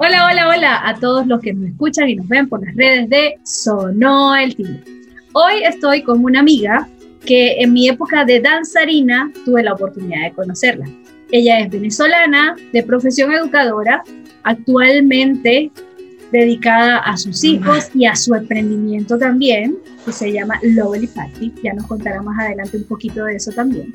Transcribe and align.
Hola, 0.00 0.28
hola, 0.30 0.48
hola 0.48 0.88
a 0.88 0.94
todos 0.94 1.26
los 1.26 1.40
que 1.40 1.52
nos 1.52 1.70
escuchan 1.70 2.08
y 2.08 2.14
nos 2.14 2.28
ven 2.28 2.48
por 2.48 2.64
las 2.64 2.72
redes 2.76 3.10
de 3.10 3.34
Sonó 3.42 4.36
el 4.36 4.54
Timbre. 4.54 4.84
Hoy 5.32 5.64
estoy 5.64 6.04
con 6.04 6.24
una 6.24 6.38
amiga 6.38 6.88
que 7.26 7.60
en 7.60 7.72
mi 7.72 7.88
época 7.88 8.24
de 8.24 8.38
danzarina 8.38 9.32
tuve 9.44 9.64
la 9.64 9.72
oportunidad 9.72 10.22
de 10.22 10.32
conocerla. 10.34 10.86
Ella 11.32 11.58
es 11.58 11.70
venezolana, 11.70 12.54
de 12.72 12.84
profesión 12.84 13.32
educadora, 13.32 14.04
actualmente 14.44 15.72
dedicada 16.30 16.98
a 16.98 17.16
sus 17.16 17.42
hijos 17.42 17.90
y 17.92 18.04
a 18.04 18.14
su 18.14 18.36
emprendimiento 18.36 19.18
también, 19.18 19.78
que 20.04 20.12
se 20.12 20.30
llama 20.30 20.60
Lovely 20.62 21.08
Party. 21.08 21.52
Ya 21.64 21.74
nos 21.74 21.88
contará 21.88 22.22
más 22.22 22.38
adelante 22.38 22.76
un 22.76 22.84
poquito 22.84 23.24
de 23.24 23.34
eso 23.34 23.50
también. 23.50 23.92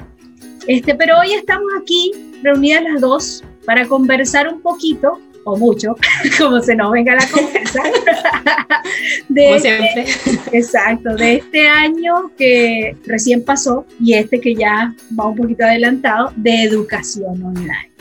Este, 0.68 0.96
pero 0.96 1.18
hoy 1.20 1.32
estamos 1.32 1.68
aquí 1.82 2.12
reunidas 2.42 2.84
las 2.84 3.00
dos 3.00 3.41
para 3.66 3.88
conversar 3.88 4.54
un 4.54 4.59
poquito 4.59 5.22
o 5.44 5.58
mucho, 5.58 5.96
como 6.38 6.62
se 6.62 6.76
nos 6.76 6.92
venga 6.92 7.16
la 7.16 7.28
conversa. 7.28 7.84
de 9.30 9.44
como 9.44 9.56
este 9.56 10.06
siempre. 10.06 10.58
exacto, 10.58 11.16
de 11.16 11.36
este 11.36 11.68
año 11.68 12.32
que 12.38 12.96
recién 13.06 13.44
pasó 13.44 13.86
y 14.00 14.14
este 14.14 14.40
que 14.40 14.56
ya 14.56 14.94
va 15.20 15.28
un 15.28 15.36
poquito 15.36 15.64
adelantado, 15.64 16.32
de 16.36 16.64
educación 16.64 17.44
online 17.44 17.94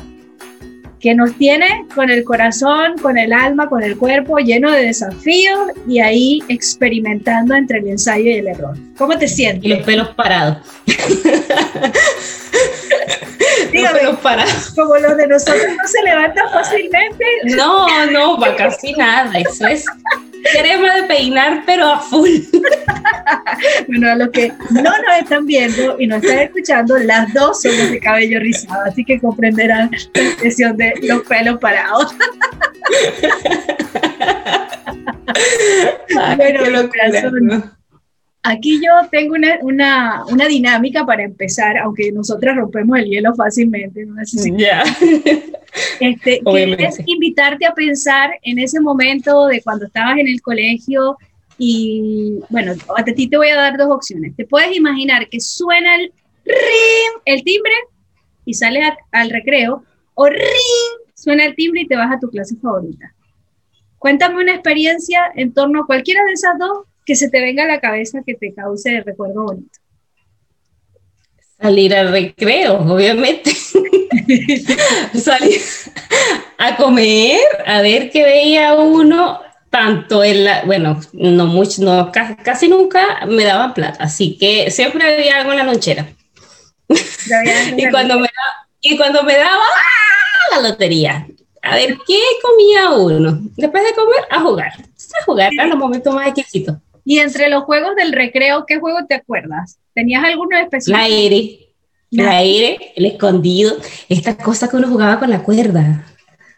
que 1.03 1.15
nos 1.17 1.37
tiene 1.37 1.85
con 1.95 2.11
el 2.11 2.23
corazón, 2.23 2.97
con 3.03 3.19
el 3.19 3.33
alma, 3.33 3.69
con 3.69 3.83
el 3.83 3.99
cuerpo 3.99 4.39
lleno 4.39 4.71
de 4.71 4.85
desafíos 4.85 5.59
y 5.89 5.99
ahí 5.99 6.39
experimentando 6.49 7.57
entre 7.57 7.81
el 7.81 7.89
ensayo 7.89 8.31
y 8.31 8.35
el 8.35 8.47
error. 8.47 8.77
¿Cómo 8.97 9.19
te 9.19 9.27
sientes? 9.27 9.65
Y 9.65 9.69
los 9.69 9.81
pelos 9.81 10.11
parados. 10.11 10.59
Dígame. 13.73 14.01
Como 14.75 14.97
los 14.97 15.16
de 15.16 15.27
nosotros 15.27 15.66
no 15.80 15.89
se 15.89 16.03
levantan 16.03 16.51
fácilmente. 16.51 17.25
No, 17.45 18.06
no, 18.06 18.39
va 18.39 18.56
casi 18.56 18.92
nada. 18.92 19.39
Eso 19.39 19.67
es 19.67 19.84
crema 20.53 20.95
de 20.97 21.03
peinar, 21.05 21.62
pero 21.67 21.87
a 21.87 22.00
full. 22.00 22.31
bueno, 23.87 24.11
a 24.11 24.17
los 24.17 24.31
que 24.31 24.53
no 24.70 24.83
nos 24.83 25.19
están 25.20 25.47
viendo 25.47 25.98
y 26.00 26.06
nos 26.06 26.22
están 26.22 26.39
escuchando, 26.41 26.98
las 26.98 27.33
dos 27.33 27.62
son 27.62 27.77
de 27.77 28.00
cabello 28.00 28.41
rizado, 28.41 28.84
así 28.87 29.05
que 29.05 29.20
comprenderán 29.20 29.91
la 29.91 30.22
expresión 30.22 30.77
de 30.77 30.94
los 31.03 31.22
pelos 31.22 31.59
parados. 31.59 32.15
Pero 36.37 36.70
lo 36.70 36.89
Aquí 38.45 38.81
yo 38.83 38.91
tengo 39.11 39.35
una, 39.35 39.59
una, 39.62 40.25
una, 40.27 40.48
dinámica 40.48 41.07
para 41.07 41.23
empezar, 41.23 41.79
aunque 41.79 42.11
nosotras 42.11 42.57
rompemos 42.57 42.99
el 42.99 43.05
hielo 43.05 43.34
fácilmente. 43.34 44.05
¿no? 44.05 44.17
Este, 46.01 46.41
que 46.45 46.84
es 46.84 47.01
invitarte 47.07 47.65
a 47.65 47.73
pensar 47.73 48.31
en 48.43 48.59
ese 48.59 48.79
momento 48.79 49.47
de 49.47 49.62
cuando 49.62 49.87
estabas 49.87 50.19
en 50.19 50.29
el 50.29 50.43
colegio 50.43 51.17
y, 51.57 52.41
bueno, 52.51 52.75
a 52.95 53.05
ti 53.05 53.27
te 53.27 53.37
voy 53.39 53.49
a 53.49 53.57
dar 53.57 53.79
dos 53.79 53.89
opciones. 53.89 54.37
Te 54.37 54.45
puedes 54.45 54.77
imaginar 54.77 55.29
que 55.31 55.41
suena 55.41 55.97
el 55.97 56.12
ring, 56.45 57.23
el 57.25 57.43
timbre, 57.43 57.73
y 58.45 58.55
sales 58.55 58.84
al 59.12 59.31
recreo, 59.31 59.84
o 60.15 60.27
ring, 60.27 60.43
suena 61.15 61.45
el 61.45 61.55
timbre 61.55 61.83
y 61.83 61.87
te 61.87 61.97
vas 61.97 62.12
a 62.12 62.19
tu 62.19 62.29
clase 62.29 62.56
favorita. 62.56 63.15
Cuéntame 63.99 64.43
una 64.43 64.53
experiencia 64.53 65.31
en 65.37 65.55
torno 65.55 65.83
a 65.83 65.87
cualquiera 65.87 66.25
de 66.25 66.33
esas 66.33 66.59
dos 66.59 66.87
que 67.05 67.17
se 67.17 67.28
te 67.28 67.41
venga 67.41 67.64
a 67.64 67.67
la 67.67 67.81
cabeza 67.81 68.22
que 68.25 68.34
te 68.34 68.55
cause 68.55 68.97
el 68.97 69.05
recuerdo 69.05 69.45
bonito. 69.45 69.78
Salir 71.61 71.94
al 71.94 72.11
recreo, 72.11 72.81
obviamente. 72.81 73.53
Salir 75.14 75.61
a 76.59 76.77
comer, 76.77 77.41
a 77.67 77.83
ver 77.83 78.11
qué 78.11 78.25
veía 78.25 78.75
uno, 78.75 79.41
tanto 79.70 80.22
en 80.22 80.44
la, 80.44 80.64
bueno, 80.64 81.00
no 81.12 81.47
mucho, 81.47 81.82
no, 81.82 82.12
casi, 82.12 82.69
nunca 82.69 83.27
me 83.27 83.44
daban 83.44 83.75
plata, 83.75 84.04
así 84.04 84.37
que 84.38 84.71
siempre 84.71 85.04
había 85.04 85.38
algo 85.38 85.53
en 85.53 85.59
la 85.59 85.65
lonchera. 85.65 86.06
y, 87.77 87.91
cuando 87.91 88.19
me, 88.19 88.28
y 88.81 88.97
cuando 88.97 89.22
me 89.22 89.34
daba 89.34 89.62
¡ah! 89.65 90.56
la 90.56 90.69
lotería, 90.69 91.27
a 91.62 91.77
ver 91.77 91.97
qué 92.06 92.21
comía 92.43 92.91
uno. 92.91 93.38
Después 93.56 93.84
de 93.84 93.94
comer, 93.94 94.27
a 94.31 94.41
jugar. 94.41 94.72
A 94.75 95.25
jugar 95.25 95.50
a 95.59 95.66
los 95.66 95.78
momentos 95.78 96.15
más 96.15 96.28
exquisitos. 96.28 96.77
Y 97.05 97.19
entre 97.19 97.49
los 97.49 97.65
juegos 97.65 97.97
del 97.97 98.13
recreo, 98.13 98.65
¿qué 98.67 98.79
juego 98.79 99.07
te 99.09 99.15
acuerdas? 99.15 99.79
¿Tenías 99.95 100.25
alguno 100.25 100.57
especial? 100.57 100.99
La 100.99 101.05
aire. 101.05 101.59
El 102.11 102.29
aire, 102.29 102.93
el 102.95 103.07
escondido, 103.07 103.75
esta 104.09 104.37
cosa 104.37 104.69
que 104.69 104.77
uno 104.77 104.87
jugaba 104.87 105.19
con 105.19 105.31
la 105.31 105.43
cuerda. 105.43 106.05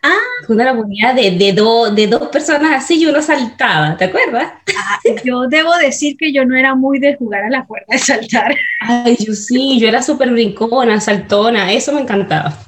Ah. 0.02 0.18
Una 0.48 0.64
la 0.64 0.76
ponía 0.76 1.14
de, 1.14 1.30
de, 1.30 1.52
de 1.94 2.06
dos 2.08 2.28
personas 2.28 2.72
así 2.72 3.00
y 3.00 3.06
uno 3.06 3.22
saltaba, 3.22 3.96
¿te 3.96 4.06
acuerdas? 4.06 4.52
Ah, 4.76 4.98
yo 5.24 5.46
debo 5.48 5.74
decir 5.76 6.16
que 6.16 6.32
yo 6.32 6.44
no 6.44 6.56
era 6.56 6.74
muy 6.74 6.98
de 6.98 7.14
jugar 7.14 7.44
a 7.44 7.50
la 7.50 7.64
cuerda, 7.64 7.86
de 7.88 7.98
saltar. 7.98 8.54
Ay, 8.80 9.16
yo 9.24 9.32
sí, 9.32 9.78
yo 9.78 9.86
era 9.86 10.02
súper 10.02 10.32
brincona, 10.32 11.00
saltona, 11.00 11.72
eso 11.72 11.92
me 11.92 12.00
encantaba. 12.00 12.58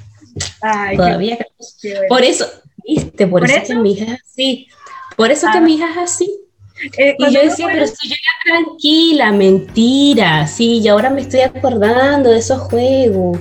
Ay, 0.61 0.95
Todavía. 0.95 1.37
Por 2.07 2.23
eso, 2.23 2.47
viste, 2.87 3.27
por, 3.27 3.43
eso, 3.43 3.67
que 3.67 3.75
mi 3.75 3.91
hija 3.91 4.13
es 4.13 4.23
así. 4.23 4.67
Por 5.17 5.29
eso 5.29 5.47
que 5.51 5.57
ah. 5.57 5.61
mi 5.61 5.75
hija 5.75 5.91
es 5.91 5.97
así 5.97 6.46
eh, 6.97 7.15
y 7.17 7.33
yo 7.33 7.41
decía, 7.41 7.67
pero 7.71 7.87
si 7.87 8.09
yo 8.09 8.15
era 8.15 8.63
tranquila, 8.63 9.31
mentira, 9.31 10.47
sí, 10.47 10.79
y 10.79 10.87
ahora 10.87 11.09
me 11.09 11.21
estoy 11.21 11.41
acordando 11.41 12.29
de 12.31 12.39
esos 12.39 12.59
juegos. 12.61 13.39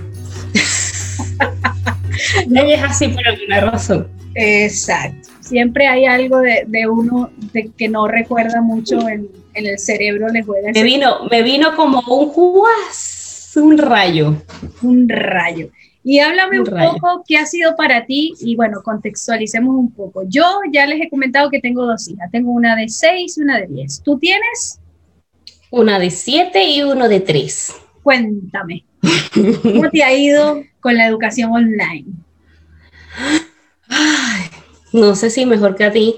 no 2.49 2.61
es 2.63 2.83
así 2.83 3.09
por 3.09 3.27
alguna 3.27 3.61
razón. 3.61 4.09
Exacto. 4.35 5.31
Siempre 5.41 5.87
hay 5.87 6.07
algo 6.07 6.41
de, 6.41 6.65
de 6.67 6.89
uno 6.89 7.31
de 7.53 7.71
que 7.77 7.89
no 7.89 8.09
recuerda 8.09 8.61
mucho 8.61 9.09
en, 9.09 9.29
en 9.55 9.67
el 9.67 9.79
cerebro, 9.79 10.29
le 10.29 10.43
juega. 10.43 10.71
Me 10.73 10.83
vino, 10.83 11.25
me 11.31 11.43
vino 11.43 11.75
como 11.77 12.01
un 12.01 12.29
juas, 12.29 13.53
un 13.57 13.79
rayo. 13.79 14.37
Un 14.83 15.09
rayo. 15.09 15.71
Y 16.09 16.21
háblame 16.21 16.61
un, 16.61 16.67
poco 16.67 17.25
qué 17.27 17.37
ha 17.37 17.47
sido 17.47 17.75
para 17.75 18.07
ti 18.07 18.33
y 18.39 18.55
bueno, 18.55 18.81
contextualicemos 18.81 19.75
un 19.75 19.93
poco. 19.93 20.23
Yo 20.29 20.45
ya 20.71 20.87
les 20.87 21.01
he 21.01 21.11
comentado 21.11 21.51
que 21.51 21.59
tengo 21.59 21.85
dos 21.85 22.07
hijas, 22.07 22.31
tengo 22.31 22.53
una 22.53 22.77
de 22.77 22.89
seis 22.89 23.37
y 23.37 23.41
una 23.41 23.59
de 23.59 23.67
diez. 23.67 24.01
¿Tú 24.05 24.17
tienes? 24.17 24.79
Una 25.69 25.99
de 25.99 26.11
siete 26.11 26.63
y 26.63 26.85
uno 26.85 27.09
de 27.09 27.19
tres. 27.19 27.75
Cuéntame, 28.05 28.85
¿cómo 29.65 29.91
te 29.91 30.05
ha 30.05 30.15
ido 30.15 30.63
con 30.79 30.97
la 30.97 31.09
educación 31.09 31.51
online? 31.51 32.07
no 34.93 35.17
sé 35.17 35.29
si 35.29 35.45
mejor 35.45 35.75
que 35.75 35.87
a 35.87 35.91
ti, 35.91 36.15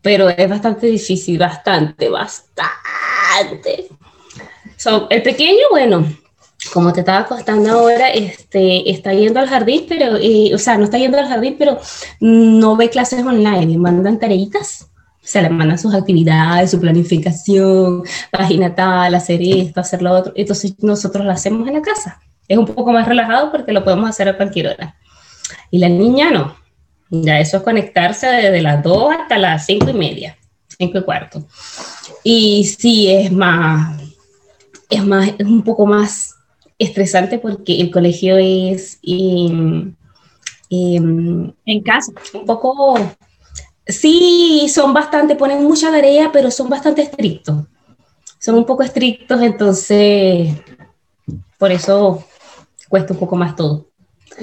pero 0.00 0.30
es 0.30 0.48
bastante 0.48 0.86
difícil, 0.86 1.36
bastante, 1.36 2.08
bastante. 2.08 3.88
el 5.10 5.22
pequeño, 5.22 5.60
bueno, 5.70 6.06
como 6.70 6.92
te 6.92 7.00
estaba 7.00 7.26
contando 7.26 7.70
ahora, 7.70 8.10
este, 8.10 8.90
está 8.90 9.12
yendo 9.12 9.40
al 9.40 9.48
jardín, 9.48 9.86
pero, 9.88 10.16
o 10.54 10.58
sea, 10.58 10.76
no 10.76 10.84
está 10.84 10.98
yendo 10.98 11.18
al 11.18 11.28
jardín, 11.28 11.56
pero 11.58 11.78
no 12.20 12.76
ve 12.76 12.90
clases 12.90 13.24
online, 13.24 13.66
le 13.66 13.78
mandan 13.78 14.18
tareitas, 14.18 14.88
o 15.22 15.26
sea, 15.26 15.42
le 15.42 15.50
mandan 15.50 15.78
sus 15.78 15.94
actividades, 15.94 16.70
su 16.70 16.80
planificación, 16.80 18.04
página 18.30 18.74
tal, 18.74 19.14
hacer 19.14 19.40
esto, 19.42 19.80
hacer 19.80 20.02
lo 20.02 20.12
otro, 20.12 20.32
entonces 20.36 20.74
nosotros 20.82 21.24
lo 21.24 21.32
hacemos 21.32 21.66
en 21.68 21.74
la 21.74 21.82
casa. 21.82 22.20
Es 22.48 22.58
un 22.58 22.66
poco 22.66 22.92
más 22.92 23.06
relajado 23.06 23.50
porque 23.50 23.72
lo 23.72 23.84
podemos 23.84 24.08
hacer 24.08 24.28
a 24.28 24.36
cualquier 24.36 24.68
hora. 24.68 24.96
Y 25.70 25.78
la 25.78 25.88
niña 25.88 26.30
no, 26.30 26.56
ya 27.10 27.40
eso 27.40 27.58
es 27.58 27.62
conectarse 27.62 28.26
desde 28.26 28.62
las 28.62 28.82
2 28.82 29.14
hasta 29.20 29.38
las 29.38 29.66
5 29.66 29.90
y 29.90 29.94
media, 29.94 30.38
5 30.78 30.98
y 30.98 31.02
cuarto. 31.02 31.44
Y 32.24 32.64
sí, 32.64 33.10
es 33.10 33.30
más, 33.30 34.00
es 34.90 35.04
más, 35.04 35.28
es 35.38 35.46
un 35.46 35.62
poco 35.62 35.86
más 35.86 36.31
estresante 36.82 37.38
porque 37.38 37.80
el 37.80 37.90
colegio 37.90 38.36
es 38.36 38.98
em, 39.02 39.94
em, 40.70 41.52
en 41.64 41.82
casa. 41.82 42.12
Un 42.34 42.44
poco, 42.44 42.98
sí, 43.86 44.66
son 44.68 44.92
bastante, 44.92 45.36
ponen 45.36 45.62
mucha 45.62 45.90
tarea, 45.90 46.30
pero 46.32 46.50
son 46.50 46.68
bastante 46.68 47.02
estrictos. 47.02 47.64
Son 48.38 48.56
un 48.56 48.64
poco 48.64 48.82
estrictos, 48.82 49.40
entonces 49.40 50.50
por 51.58 51.70
eso 51.70 52.24
cuesta 52.88 53.12
un 53.12 53.20
poco 53.20 53.36
más 53.36 53.54
todo. 53.54 53.86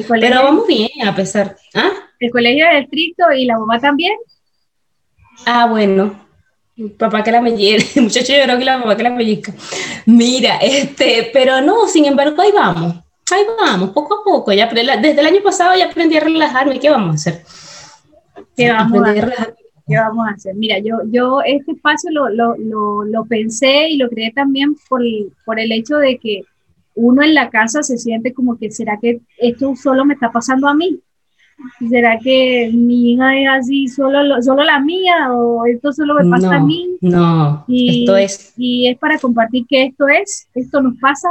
Pero 0.08 0.44
vamos 0.44 0.68
bien, 0.68 0.90
a 1.06 1.16
pesar. 1.16 1.58
¿ah? 1.76 1.92
¿El 2.20 2.32
colegio 2.32 2.66
es 2.72 2.84
estricto 2.84 3.32
y 3.34 3.46
la 3.46 3.58
mamá 3.58 3.80
también? 3.80 4.14
Ah, 5.46 5.68
bueno, 5.68 6.16
papá 6.98 7.24
que 7.24 7.32
la 7.32 7.40
el 7.40 7.84
muchacho 8.02 8.34
lloró 8.34 8.58
que 8.58 8.66
la 8.66 8.78
mamá 8.78 8.96
que 8.96 9.04
la 9.04 9.16
pellizca. 9.16 9.54
Mira, 10.06 10.58
este, 10.58 11.30
pero 11.34 11.62
no, 11.62 11.88
sin 11.88 12.06
embargo, 12.06 12.42
ahí 12.42 12.52
vamos, 12.52 12.96
ahí 13.32 13.44
vamos, 13.60 13.92
poco 13.92 14.22
a 14.22 14.24
poco. 14.24 14.54
Ya, 14.54 14.68
desde 14.68 15.20
el 15.20 15.28
año 15.28 15.42
pasado 15.44 15.78
ya 15.78 15.88
aprendí 15.88 16.18
a 16.18 16.22
relajarme, 16.22 16.80
¿qué 16.80 16.90
vamos 16.90 17.12
a 17.12 17.16
hacer? 17.16 17.44
¿Qué 18.56 18.72
vamos 18.72 19.06
a, 19.06 19.12
hacer? 19.12 19.56
¿Qué 19.88 19.98
vamos 19.98 20.28
a 20.28 20.32
hacer? 20.32 20.56
Mira, 20.56 20.80
yo, 20.80 20.98
yo 21.08 21.42
este 21.46 21.72
espacio 21.74 22.12
lo, 22.12 22.30
lo, 22.30 22.56
lo, 22.58 23.04
lo 23.04 23.26
pensé 23.26 23.90
y 23.90 23.98
lo 23.98 24.10
creé 24.10 24.32
también 24.32 24.76
por, 24.88 25.02
por 25.46 25.60
el 25.60 25.72
hecho 25.72 25.98
de 25.98 26.18
que 26.18 26.44
uno 26.96 27.24
en 27.24 27.34
la 27.34 27.50
casa 27.50 27.82
se 27.82 27.98
siente 27.98 28.34
como 28.34 28.58
que, 28.58 28.72
¿será 28.72 28.98
que 29.02 29.22
esto 29.38 29.76
solo 29.76 30.06
me 30.06 30.14
está 30.14 30.32
pasando 30.32 30.68
a 30.68 30.74
mí? 30.74 31.00
¿Será 31.90 32.20
que 32.20 32.72
mi 32.74 33.14
hija 33.14 33.38
es 33.38 33.48
así, 33.50 33.88
solo, 33.88 34.42
solo 34.42 34.64
la 34.64 34.80
mía 34.80 35.34
o 35.34 35.66
esto 35.66 35.92
solo 35.92 36.16
me 36.16 36.30
pasa 36.30 36.56
a 36.56 36.60
mí? 36.60 36.98
No, 37.02 37.64
y, 37.68 38.02
esto 38.02 38.18
es... 38.18 38.54
Y 38.58 38.88
es 38.88 38.98
para 38.98 39.18
compartir 39.18 39.66
que 39.68 39.86
esto 39.86 40.08
es, 40.08 40.48
esto 40.54 40.82
nos 40.82 40.98
pasa. 41.00 41.30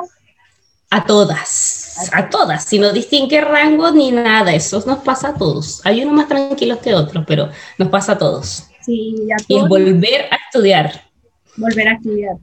A 0.90 1.04
todas, 1.04 2.10
a 2.14 2.30
todas, 2.30 2.64
si 2.64 2.78
no 2.78 2.92
distingue 2.92 3.42
rango 3.42 3.90
ni 3.90 4.10
nada, 4.10 4.54
eso 4.54 4.82
nos 4.86 4.98
pasa 4.98 5.28
a 5.28 5.34
todos. 5.34 5.84
Hay 5.84 6.02
unos 6.02 6.14
más 6.14 6.28
tranquilos 6.28 6.78
que 6.78 6.94
otros, 6.94 7.24
pero 7.26 7.50
nos 7.78 7.88
pasa 7.88 8.12
a 8.12 8.18
todos. 8.18 8.68
Sí, 8.80 9.28
a 9.30 9.36
todos. 9.46 9.64
Y 9.64 9.68
volver 9.68 10.28
a 10.30 10.36
estudiar. 10.46 11.04
Volver 11.56 11.88
a 11.88 11.92
estudiar. 11.92 12.36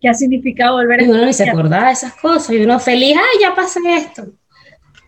¿Qué 0.00 0.08
ha 0.08 0.14
significado 0.14 0.76
volver 0.76 1.00
a 1.00 1.02
estudiar? 1.02 1.16
Y 1.16 1.18
uno 1.18 1.26
ni 1.26 1.32
se 1.32 1.50
acordaba 1.50 1.86
de 1.86 1.92
esas 1.92 2.14
cosas, 2.14 2.50
y 2.50 2.62
uno 2.62 2.78
feliz, 2.78 3.16
ay, 3.16 3.40
ya 3.40 3.54
pasa 3.54 3.80
esto 3.96 4.26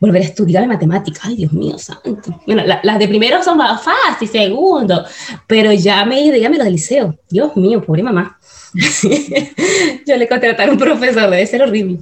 volver 0.05 0.23
a 0.23 0.27
estudiar 0.27 0.67
matemáticas, 0.67 1.25
ay 1.25 1.37
Dios 1.37 1.53
mío 1.53 1.79
santo. 1.79 2.41
Bueno, 2.47 2.63
las 2.83 2.99
de 2.99 3.09
primero 3.09 3.43
son 3.43 3.57
más 3.57 3.83
fáciles, 3.83 4.31
segundo, 4.31 5.05
pero 5.47 5.73
ya 5.73 6.05
me, 6.05 6.31
dígame 6.31 6.59
lo 6.59 6.65
del 6.65 6.75
liceo, 6.75 7.19
Dios 7.31 7.57
mío, 7.57 7.83
pobre 7.83 8.03
mamá. 8.03 8.39
Yo 10.07 10.17
le 10.17 10.29
contratar 10.29 10.69
a 10.69 10.73
un 10.73 10.79
profesor, 10.79 11.31
debe 11.31 11.47
ser 11.47 11.63
horrible. 11.63 12.01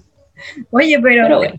Oye, 0.71 0.99
pero, 1.01 1.45
eh, 1.45 1.55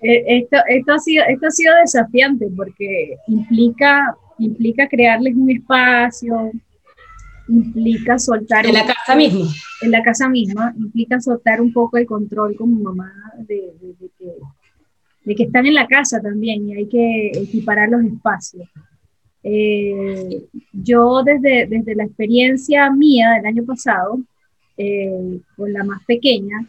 esto, 0.00 0.58
esto, 0.68 0.92
ha 0.92 0.98
sido, 1.00 1.24
esto 1.24 1.46
ha 1.48 1.50
sido 1.50 1.74
desafiante 1.80 2.46
porque 2.56 3.16
implica, 3.26 4.14
implica 4.38 4.88
crearles 4.88 5.34
un 5.34 5.50
espacio, 5.50 6.52
implica 7.48 8.16
soltar... 8.20 8.64
En 8.64 8.74
la 8.74 8.86
casa 8.86 9.16
misma. 9.16 9.46
En 9.82 9.90
la 9.90 10.02
casa 10.04 10.28
misma, 10.28 10.72
implica 10.78 11.20
soltar 11.20 11.60
un 11.60 11.72
poco 11.72 11.96
el 11.96 12.06
control 12.06 12.54
como 12.54 12.80
mamá 12.80 13.12
de, 13.38 13.72
de 13.80 14.08
que 14.16 14.26
de 15.30 15.36
que 15.36 15.44
están 15.44 15.64
en 15.64 15.74
la 15.74 15.86
casa 15.86 16.20
también 16.20 16.68
y 16.68 16.74
hay 16.74 16.88
que 16.88 17.28
equiparar 17.28 17.88
los 17.88 18.02
espacios. 18.02 18.68
Eh, 19.44 20.42
yo 20.72 21.22
desde, 21.22 21.68
desde 21.68 21.94
la 21.94 22.02
experiencia 22.02 22.90
mía 22.90 23.34
del 23.36 23.46
año 23.46 23.64
pasado, 23.64 24.18
eh, 24.76 25.38
con 25.56 25.72
la 25.72 25.84
más 25.84 26.04
pequeña, 26.04 26.66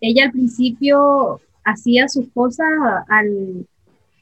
ella 0.00 0.24
al 0.24 0.32
principio 0.32 1.40
hacía 1.62 2.08
sus 2.08 2.26
cosas 2.34 2.66
al, 3.06 3.64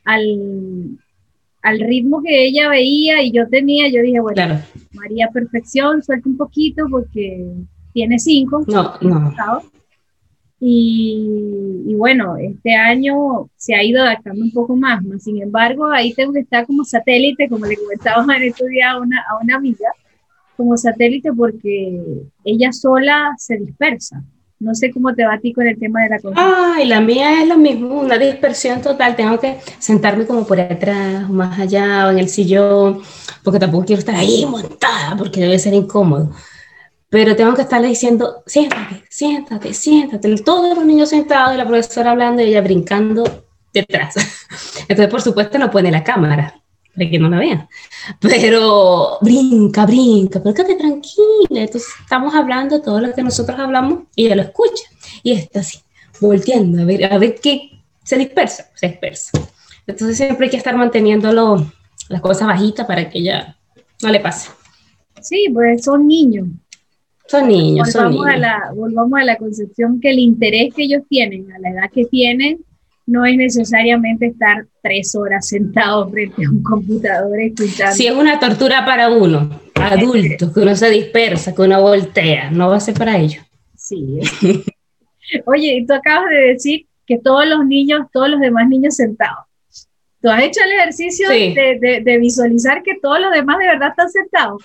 al, 0.04 0.98
al, 1.62 1.80
ritmo 1.80 2.22
que 2.22 2.44
ella 2.44 2.68
veía 2.68 3.22
y 3.22 3.32
yo 3.32 3.48
tenía, 3.48 3.88
yo 3.88 4.02
dije, 4.02 4.20
bueno, 4.20 4.60
María 4.92 5.30
Perfección, 5.32 6.02
suelta 6.02 6.28
un 6.28 6.36
poquito 6.36 6.84
porque 6.90 7.50
tiene 7.94 8.18
cinco. 8.18 8.62
No, 8.68 8.98
no. 9.00 9.32
Y, 10.60 11.94
bueno, 11.96 12.36
este 12.36 12.74
año 12.74 13.50
se 13.56 13.74
ha 13.74 13.82
ido 13.82 14.02
adaptando 14.02 14.42
un 14.42 14.52
poco 14.52 14.76
más, 14.76 15.02
sin 15.18 15.42
embargo, 15.42 15.86
ahí 15.90 16.14
tengo 16.14 16.32
que 16.32 16.40
estar 16.40 16.66
como 16.66 16.84
satélite, 16.84 17.48
como 17.48 17.66
le 17.66 17.76
comentaba 17.76 18.24
en 18.36 18.42
estos 18.44 18.68
días 18.68 18.92
a 18.92 18.98
una, 18.98 19.24
a 19.28 19.42
una 19.42 19.56
amiga, 19.56 19.88
como 20.56 20.76
satélite 20.76 21.32
porque 21.32 22.00
ella 22.44 22.72
sola 22.72 23.34
se 23.36 23.58
dispersa. 23.58 24.22
No 24.60 24.74
sé 24.74 24.90
cómo 24.92 25.14
te 25.14 25.26
va 25.26 25.34
a 25.34 25.40
ti 25.40 25.52
con 25.52 25.66
el 25.66 25.78
tema 25.78 26.04
de 26.04 26.08
la 26.10 26.18
cosa. 26.20 26.36
Ay, 26.38 26.86
la 26.86 27.00
mía 27.00 27.42
es 27.42 27.48
lo 27.48 27.58
mismo, 27.58 28.00
una 28.00 28.16
dispersión 28.16 28.80
total. 28.80 29.14
Tengo 29.16 29.38
que 29.38 29.58
sentarme 29.78 30.26
como 30.26 30.46
por 30.46 30.58
atrás, 30.58 31.28
más 31.28 31.58
allá, 31.58 32.06
o 32.06 32.10
en 32.10 32.20
el 32.20 32.28
sillón, 32.28 33.02
porque 33.42 33.58
tampoco 33.58 33.84
quiero 33.84 33.98
estar 33.98 34.14
ahí 34.14 34.46
montada, 34.46 35.16
porque 35.18 35.40
debe 35.40 35.58
ser 35.58 35.74
incómodo 35.74 36.30
pero 37.14 37.36
tengo 37.36 37.54
que 37.54 37.62
estarle 37.62 37.86
diciendo, 37.86 38.42
siéntate, 38.44 39.04
siéntate, 39.08 39.72
siéntate, 39.72 40.34
todos 40.38 40.76
los 40.76 40.84
niños 40.84 41.10
sentados 41.10 41.54
y 41.54 41.58
la 41.58 41.64
profesora 41.64 42.10
hablando 42.10 42.42
y 42.42 42.46
ella 42.46 42.60
brincando 42.60 43.44
detrás. 43.72 44.16
Entonces, 44.88 45.06
por 45.06 45.22
supuesto, 45.22 45.56
no 45.56 45.70
pone 45.70 45.92
la 45.92 46.02
cámara 46.02 46.60
para 46.92 47.08
que 47.08 47.18
no 47.20 47.28
la 47.28 47.38
vean, 47.38 47.68
pero 48.20 49.18
brinca, 49.20 49.86
brinca, 49.86 50.42
pero 50.42 50.56
quédate 50.56 50.74
tranquila, 50.74 51.60
entonces 51.62 51.88
estamos 52.00 52.34
hablando 52.34 52.82
todo 52.82 53.00
lo 53.00 53.12
que 53.12 53.22
nosotros 53.22 53.60
hablamos 53.60 54.00
y 54.16 54.26
ella 54.26 54.34
lo 54.34 54.42
escucha 54.42 54.84
y 55.22 55.32
está 55.32 55.60
así, 55.60 55.78
volteando 56.20 56.82
a 56.82 56.84
ver, 56.84 57.12
a 57.12 57.18
ver 57.18 57.36
qué 57.40 57.80
se 58.02 58.16
dispersa, 58.16 58.70
se 58.74 58.88
dispersa. 58.88 59.38
Entonces 59.86 60.16
siempre 60.16 60.46
hay 60.46 60.50
que 60.50 60.56
estar 60.56 60.76
manteniendo 60.76 61.32
las 62.08 62.20
cosas 62.20 62.48
bajitas 62.48 62.86
para 62.86 63.08
que 63.08 63.18
ella 63.18 63.56
no 64.02 64.08
le 64.10 64.18
pase. 64.18 64.50
Sí, 65.20 65.46
pues 65.52 65.84
son 65.84 66.06
niños, 66.06 66.46
son 67.26 67.48
niños, 67.48 67.92
volvamos 67.92 68.16
son 68.18 68.28
A 68.28 68.36
la, 68.36 68.72
volvamos 68.74 69.18
a 69.18 69.24
la 69.24 69.36
concepción 69.36 70.00
que 70.00 70.10
el 70.10 70.18
interés 70.18 70.74
que 70.74 70.84
ellos 70.84 71.02
tienen, 71.08 71.50
a 71.52 71.58
la 71.58 71.70
edad 71.70 71.90
que 71.92 72.04
tienen, 72.04 72.64
no 73.06 73.24
es 73.24 73.36
necesariamente 73.36 74.26
estar 74.26 74.66
tres 74.82 75.14
horas 75.14 75.46
sentados 75.46 76.10
frente 76.10 76.44
a 76.44 76.50
un 76.50 76.62
computador 76.62 77.38
escuchando. 77.40 77.94
Si 77.94 78.06
es 78.06 78.14
una 78.14 78.38
tortura 78.38 78.84
para 78.84 79.10
uno, 79.10 79.60
adulto, 79.74 80.52
que 80.52 80.60
uno 80.60 80.74
se 80.74 80.90
dispersa, 80.90 81.54
que 81.54 81.62
uno 81.62 81.80
voltea, 81.80 82.50
no 82.50 82.68
va 82.68 82.76
a 82.76 82.80
ser 82.80 82.94
para 82.94 83.18
ellos. 83.18 83.44
Sí. 83.76 84.20
Oye, 85.46 85.76
y 85.76 85.86
tú 85.86 85.94
acabas 85.94 86.30
de 86.30 86.52
decir 86.52 86.86
que 87.06 87.18
todos 87.18 87.46
los 87.46 87.66
niños, 87.66 88.06
todos 88.12 88.28
los 88.30 88.40
demás 88.40 88.68
niños 88.68 88.96
sentados. 88.96 89.44
¿Tú 90.22 90.30
has 90.30 90.42
hecho 90.42 90.60
el 90.64 90.72
ejercicio 90.72 91.28
de, 91.28 92.00
de 92.02 92.18
visualizar 92.18 92.82
que 92.82 92.98
todos 93.00 93.20
los 93.20 93.30
demás 93.30 93.58
de 93.58 93.66
verdad 93.66 93.90
están 93.90 94.10
sentados? 94.10 94.62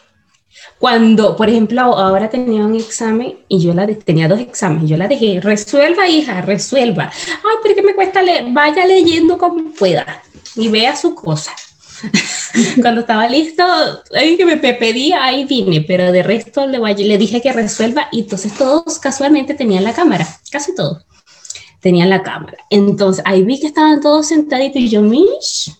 Cuando, 0.78 1.36
por 1.36 1.50
ejemplo, 1.50 1.81
ahora 1.81 2.30
tenía 2.30 2.66
un 2.66 2.75
examen 2.75 3.40
y 3.48 3.60
yo 3.60 3.74
la 3.74 3.88
tenía 3.88 4.28
dos 4.28 4.40
exámenes, 4.40 4.90
yo 4.90 4.98
la 4.98 5.07
dejé, 5.07 5.40
resuelva 5.42 6.07
hija, 6.07 6.42
resuelva. 6.42 7.12
Ay, 7.28 7.57
pero 7.62 7.75
que 7.75 7.84
me 7.84 7.96
cuesta 7.96 8.22
leer, 8.22 8.46
vaya 8.50 8.86
leyendo 8.86 9.38
como 9.38 9.72
pueda 9.72 10.22
y 10.56 10.68
vea 10.69 10.96
su 10.96 11.16
cosa. 11.16 11.51
Cuando 12.81 13.01
estaba 13.01 13.28
listo, 13.28 13.63
que 14.12 14.46
me 14.46 14.57
pedía, 14.57 15.24
ahí 15.24 15.46
vine, 15.46 15.81
pero 15.81 16.12
de 16.12 16.24
resto 16.24 16.66
le, 16.66 16.80
le 16.80 17.18
dije 17.18 17.42
que 17.42 17.52
resuelva 17.52 18.07
y 18.12 18.22
entonces 18.22 18.54
todos 18.54 19.00
casualmente 19.00 19.54
tenían 19.54 19.84
la 19.84 19.94
cámara, 19.94 20.28
casi 20.50 20.74
todos 20.74 21.06
tenían 21.80 22.10
la 22.10 22.24
cámara. 22.24 22.57
Entonces 22.69 23.24
ahí 23.25 23.44
vi 23.44 23.60
que 23.60 23.68
estaban 23.68 24.02
todos 24.02 24.28
sentaditos 24.28 24.81
y 24.81 24.90
yo, 24.90 25.02
mish, 25.02 25.74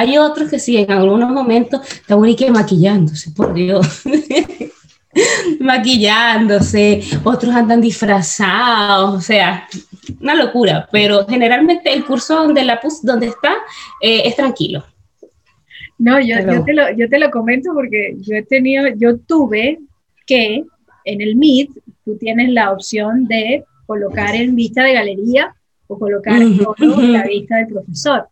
hay 0.00 0.16
otros 0.16 0.48
que 0.48 0.58
sí, 0.58 0.78
en 0.78 0.90
algunos 0.90 1.30
momentos 1.30 1.82
están 1.86 2.34
que 2.34 2.50
maquillándose, 2.50 3.32
por 3.32 3.52
Dios. 3.52 4.02
maquillándose, 5.60 7.02
otros 7.22 7.54
andan 7.54 7.82
disfrazados, 7.82 9.14
o 9.14 9.20
sea, 9.20 9.68
una 10.18 10.34
locura, 10.34 10.88
pero 10.90 11.26
generalmente 11.26 11.92
el 11.92 12.06
curso 12.06 12.36
donde, 12.36 12.64
la 12.64 12.80
pus, 12.80 13.02
donde 13.02 13.26
está 13.26 13.52
eh, 14.00 14.22
es 14.24 14.36
tranquilo. 14.36 14.84
No, 15.98 16.18
yo, 16.18 16.36
yo, 16.50 16.64
te 16.64 16.72
lo, 16.72 16.90
yo 16.96 17.10
te 17.10 17.18
lo 17.18 17.30
comento 17.30 17.74
porque 17.74 18.14
yo 18.20 18.36
he 18.36 18.42
tenido, 18.42 18.86
yo 18.96 19.18
tuve 19.18 19.80
que 20.26 20.64
en 21.04 21.20
el 21.20 21.36
Meet 21.36 21.72
tú 22.06 22.16
tienes 22.16 22.48
la 22.52 22.72
opción 22.72 23.26
de 23.26 23.64
colocar 23.84 24.34
en 24.34 24.56
vista 24.56 24.82
de 24.82 24.94
galería 24.94 25.54
o 25.88 25.98
colocar 25.98 26.40
en 26.40 27.12
la 27.12 27.24
vista 27.24 27.56
del 27.56 27.66
profesor. 27.66 28.28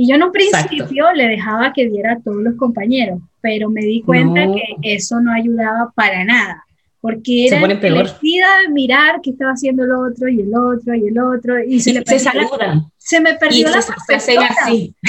Y 0.00 0.08
yo 0.08 0.14
en 0.14 0.22
un 0.22 0.30
principio 0.30 1.12
le 1.12 1.26
dejaba 1.26 1.72
que 1.72 1.88
viera 1.88 2.12
a 2.12 2.20
todos 2.20 2.40
los 2.40 2.54
compañeros, 2.54 3.18
pero 3.40 3.68
me 3.68 3.80
di 3.80 4.00
cuenta 4.00 4.42
que 4.42 4.94
eso 4.94 5.20
no 5.20 5.32
ayudaba 5.32 5.90
para 5.92 6.24
nada, 6.24 6.64
porque 7.00 7.48
era 7.48 7.66
divertida 7.66 8.46
de 8.60 8.68
mirar 8.68 9.20
qué 9.20 9.30
estaba 9.30 9.54
haciendo 9.54 9.82
el 9.82 9.90
otro 9.90 10.28
y 10.28 10.40
el 10.40 10.54
otro 10.54 10.94
y 10.94 11.08
el 11.08 11.18
otro, 11.18 11.64
y 11.64 11.80
se, 11.80 12.00
se, 12.04 12.32
la, 12.32 12.80
se 12.96 13.20
me 13.20 13.34
perdió 13.34 13.68
la 13.70 13.80
profesora. 13.80 14.48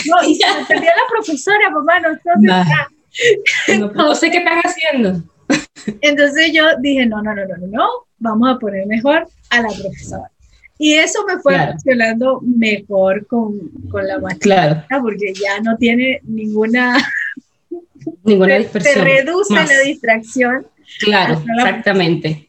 No, 0.07 0.27
y 0.27 0.33
se 0.33 0.59
me 0.59 0.65
perdió 0.65 0.89
la 0.89 1.07
profesora, 1.07 1.69
mamá, 1.69 1.99
no, 3.77 3.91
no, 3.93 4.15
sé 4.15 4.31
qué 4.31 4.39
están 4.39 4.59
haciendo. 4.63 5.21
Entonces 6.01 6.51
yo 6.51 6.63
dije, 6.81 7.05
no, 7.05 7.21
no, 7.21 7.35
no, 7.35 7.45
no, 7.45 7.67
no, 7.67 7.87
vamos 8.17 8.55
a 8.55 8.57
poner 8.57 8.87
mejor 8.87 9.27
a 9.51 9.61
la 9.61 9.67
profesora. 9.67 10.31
Y 10.81 10.93
eso 10.93 11.25
me 11.27 11.37
fue 11.39 11.57
funcionando 11.71 12.39
mejor 12.41 13.27
con, 13.27 13.59
con 13.91 14.07
la 14.07 14.17
máquina, 14.17 14.85
claro. 14.87 15.03
porque 15.03 15.33
ya 15.33 15.59
no 15.61 15.75
tiene 15.77 16.21
ninguna... 16.23 16.97
Ninguna 18.23 18.55
dispersión. 18.55 18.93
Se 18.93 19.01
reduce 19.01 19.53
la 19.53 19.79
distracción. 19.85 20.65
Claro, 21.01 21.43
exactamente. 21.57 22.47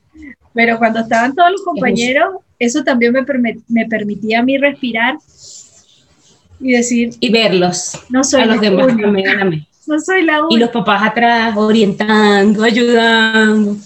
Pero 0.54 0.78
cuando 0.78 1.00
estaban 1.00 1.34
todos 1.34 1.50
los 1.50 1.62
compañeros, 1.62 2.36
eso 2.60 2.84
también 2.84 3.12
me, 3.12 3.24
me 3.66 3.86
permitía 3.88 4.38
a 4.38 4.42
mí 4.44 4.56
respirar 4.58 5.16
y 6.60 6.72
decir... 6.72 7.10
Y 7.18 7.32
verlos. 7.32 7.98
No 8.10 8.22
soy 8.22 8.42
a 8.42 8.46
los 8.46 8.60
demás. 8.60 8.94
No 9.86 9.98
soy 9.98 10.22
la 10.22 10.42
única. 10.42 10.54
Y 10.54 10.58
los 10.60 10.70
papás 10.70 11.02
atrás 11.02 11.56
orientando, 11.56 12.62
ayudando. 12.62 13.76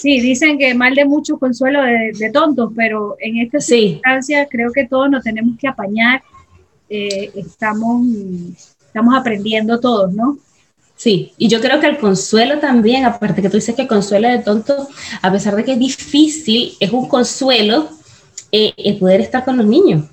Sí, 0.00 0.18
dicen 0.18 0.56
que 0.56 0.72
mal 0.74 0.94
de 0.94 1.04
mucho 1.04 1.38
consuelo 1.38 1.82
de, 1.82 2.30
tontos, 2.30 2.72
pero 2.74 3.16
en 3.20 3.36
esta 3.36 3.60
circunstancia 3.60 4.46
creo 4.50 4.72
que 4.72 4.86
todos 4.86 5.10
nos 5.10 5.22
tenemos 5.22 5.58
que 5.58 5.68
apañar. 5.68 6.22
Eh, 6.88 7.30
estamos, 7.34 8.06
estamos 8.86 9.14
aprendiendo 9.14 9.78
todos, 9.78 10.10
¿no? 10.14 10.38
Sí, 10.96 11.34
y 11.36 11.48
yo 11.48 11.60
creo 11.60 11.80
que 11.80 11.86
el 11.86 11.98
consuelo 11.98 12.58
también, 12.60 13.04
aparte 13.04 13.42
que 13.42 13.50
tú 13.50 13.58
dices 13.58 13.74
que 13.74 13.86
consuelo 13.86 14.28
de 14.28 14.38
tontos, 14.38 14.88
a 15.20 15.30
pesar 15.30 15.54
de 15.54 15.64
que 15.64 15.72
es 15.72 15.78
difícil, 15.78 16.72
es 16.80 16.90
un 16.92 17.06
consuelo 17.06 17.90
eh, 18.52 18.72
el 18.78 18.96
poder 18.96 19.20
estar 19.20 19.44
con 19.44 19.58
los 19.58 19.66
niños. 19.66 20.04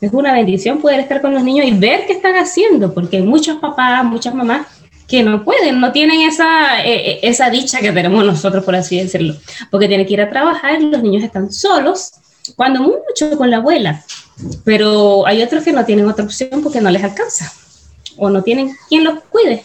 es 0.00 0.12
una 0.12 0.32
bendición 0.32 0.80
poder 0.80 1.00
estar 1.00 1.20
con 1.20 1.34
los 1.34 1.42
niños 1.42 1.66
y 1.66 1.72
ver 1.72 2.06
qué 2.06 2.12
están 2.12 2.36
haciendo, 2.36 2.94
porque 2.94 3.16
hay 3.16 3.24
muchos 3.24 3.58
papás, 3.58 4.04
muchas 4.04 4.32
mamás 4.32 4.68
que 5.06 5.22
no 5.22 5.44
pueden, 5.44 5.80
no 5.80 5.92
tienen 5.92 6.22
esa, 6.22 6.84
eh, 6.84 7.10
eh, 7.10 7.20
esa 7.22 7.50
dicha 7.50 7.80
que 7.80 7.92
tenemos 7.92 8.24
nosotros, 8.24 8.64
por 8.64 8.74
así 8.74 8.98
decirlo, 8.98 9.34
porque 9.70 9.88
tienen 9.88 10.06
que 10.06 10.14
ir 10.14 10.20
a 10.20 10.30
trabajar, 10.30 10.80
los 10.80 11.02
niños 11.02 11.22
están 11.22 11.52
solos, 11.52 12.12
cuando 12.56 12.80
mucho 12.80 13.36
con 13.36 13.50
la 13.50 13.58
abuela, 13.58 14.04
pero 14.64 15.26
hay 15.26 15.42
otros 15.42 15.64
que 15.64 15.72
no 15.72 15.84
tienen 15.84 16.08
otra 16.08 16.24
opción 16.24 16.62
porque 16.62 16.80
no 16.80 16.90
les 16.90 17.02
alcanza 17.02 17.52
o 18.16 18.30
no 18.30 18.42
tienen 18.42 18.74
quien 18.88 19.04
los 19.04 19.22
cuide, 19.24 19.64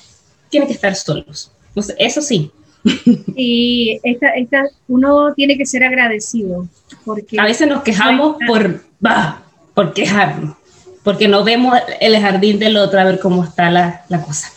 tienen 0.50 0.68
que 0.68 0.74
estar 0.74 0.96
solos. 0.96 1.52
eso 1.98 2.22
sí. 2.22 2.52
Y 3.36 4.00
esta, 4.04 4.30
esta, 4.30 4.64
uno 4.88 5.34
tiene 5.34 5.58
que 5.58 5.66
ser 5.66 5.84
agradecido. 5.84 6.68
Porque 7.06 7.40
a 7.40 7.44
veces 7.44 7.68
nos 7.68 7.84
quejamos 7.84 8.38
por, 8.48 8.84
bah, 9.00 9.44
por 9.74 9.94
quejarnos, 9.94 10.56
porque 11.04 11.28
no 11.28 11.44
vemos 11.44 11.76
el 12.02 12.18
jardín 12.18 12.60
del 12.60 12.78
otro 12.78 13.00
a 13.00 13.06
ver 13.06 13.20
cómo 13.20 13.44
está 13.44 13.72
la, 13.72 14.04
la 14.10 14.22
cosa. 14.22 14.50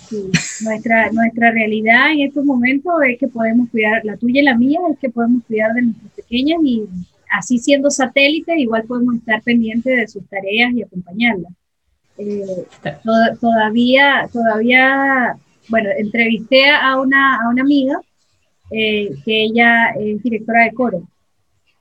Nuestra, 0.62 1.10
nuestra 1.12 1.50
realidad 1.50 2.12
en 2.12 2.20
estos 2.22 2.44
momentos 2.44 2.92
es 3.08 3.18
que 3.18 3.28
podemos 3.28 3.70
cuidar, 3.70 4.04
la 4.04 4.16
tuya 4.16 4.40
y 4.40 4.44
la 4.44 4.56
mía, 4.56 4.80
es 4.90 4.98
que 4.98 5.10
podemos 5.10 5.42
cuidar 5.46 5.72
de 5.74 5.82
nuestras 5.82 6.12
pequeñas 6.12 6.58
y 6.64 6.84
así 7.30 7.58
siendo 7.58 7.90
satélite, 7.90 8.58
igual 8.58 8.84
podemos 8.84 9.16
estar 9.16 9.42
pendientes 9.42 9.96
de 9.96 10.08
sus 10.08 10.26
tareas 10.28 10.72
y 10.74 10.82
acompañarlas. 10.82 11.52
Eh, 12.18 12.66
todavía, 13.40 14.28
todavía, 14.32 15.36
bueno, 15.68 15.90
entrevisté 15.96 16.68
a 16.70 17.00
una, 17.00 17.36
a 17.36 17.48
una 17.48 17.62
amiga 17.62 17.98
eh, 18.70 19.10
que 19.24 19.44
ella 19.44 19.90
es 19.98 20.22
directora 20.22 20.64
de 20.64 20.72
coro. 20.72 21.02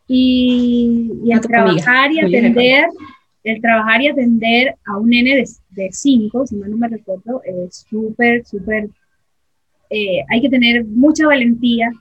Y, 0.08 1.12
y 1.24 1.32
al 1.32 1.41
trabajar 1.41 2.12
y 2.12 2.20
atender, 2.20 2.86
el 3.43 3.62
trabajar 3.62 4.01
y 4.01 4.07
atender 4.07 4.75
a 4.86 4.98
un 4.98 5.10
nene 5.10 5.36
de, 5.36 5.50
de 5.71 5.89
cinco, 5.91 6.45
si 6.45 6.55
mal 6.55 6.71
no 6.71 6.77
me 6.77 6.88
recuerdo, 6.88 7.41
es 7.43 7.86
súper, 7.89 8.45
súper, 8.45 8.89
eh, 9.89 10.24
hay 10.29 10.41
que 10.41 10.50
tener 10.50 10.86
mucha 10.86 11.25
valentía, 11.25 11.91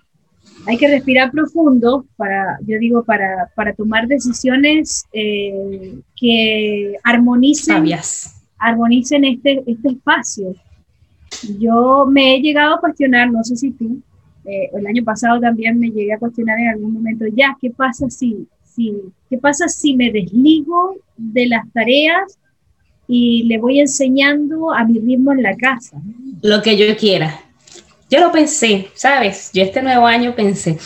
hay 0.66 0.76
que 0.76 0.88
respirar 0.88 1.30
profundo 1.30 2.06
para, 2.16 2.58
yo 2.66 2.78
digo, 2.78 3.04
para, 3.04 3.50
para 3.54 3.72
tomar 3.74 4.06
decisiones 4.06 5.04
eh, 5.12 5.98
que 6.16 6.96
armonicen, 7.04 7.84
armonicen 8.58 9.24
este, 9.24 9.62
este 9.66 9.88
espacio. 9.88 10.54
Yo 11.58 12.06
me 12.10 12.34
he 12.34 12.40
llegado 12.40 12.74
a 12.74 12.80
cuestionar, 12.80 13.30
no 13.30 13.42
sé 13.44 13.56
si 13.56 13.70
tú, 13.70 14.02
eh, 14.44 14.70
el 14.74 14.86
año 14.86 15.04
pasado 15.04 15.40
también 15.40 15.78
me 15.78 15.90
llegué 15.90 16.12
a 16.12 16.18
cuestionar 16.18 16.58
en 16.58 16.68
algún 16.68 16.92
momento, 16.92 17.24
ya, 17.34 17.56
¿qué 17.60 17.70
pasa 17.70 18.10
si, 18.10 18.46
si, 18.74 18.94
qué 19.28 19.38
pasa 19.38 19.68
si 19.68 19.94
me 19.94 20.10
desligo 20.10 20.96
de 21.16 21.46
las 21.46 21.70
tareas 21.72 22.38
y 23.06 23.44
le 23.44 23.58
voy 23.58 23.80
enseñando 23.80 24.72
a 24.72 24.84
mi 24.84 24.98
ritmo 24.98 25.32
en 25.32 25.42
la 25.42 25.56
casa? 25.56 26.00
Lo 26.42 26.62
que 26.62 26.76
yo 26.76 26.96
quiera. 26.96 27.40
Yo 28.10 28.18
lo 28.18 28.32
pensé, 28.32 28.88
¿sabes? 28.94 29.50
Yo 29.52 29.62
este 29.62 29.82
nuevo 29.82 30.04
año 30.04 30.34
pensé, 30.34 30.78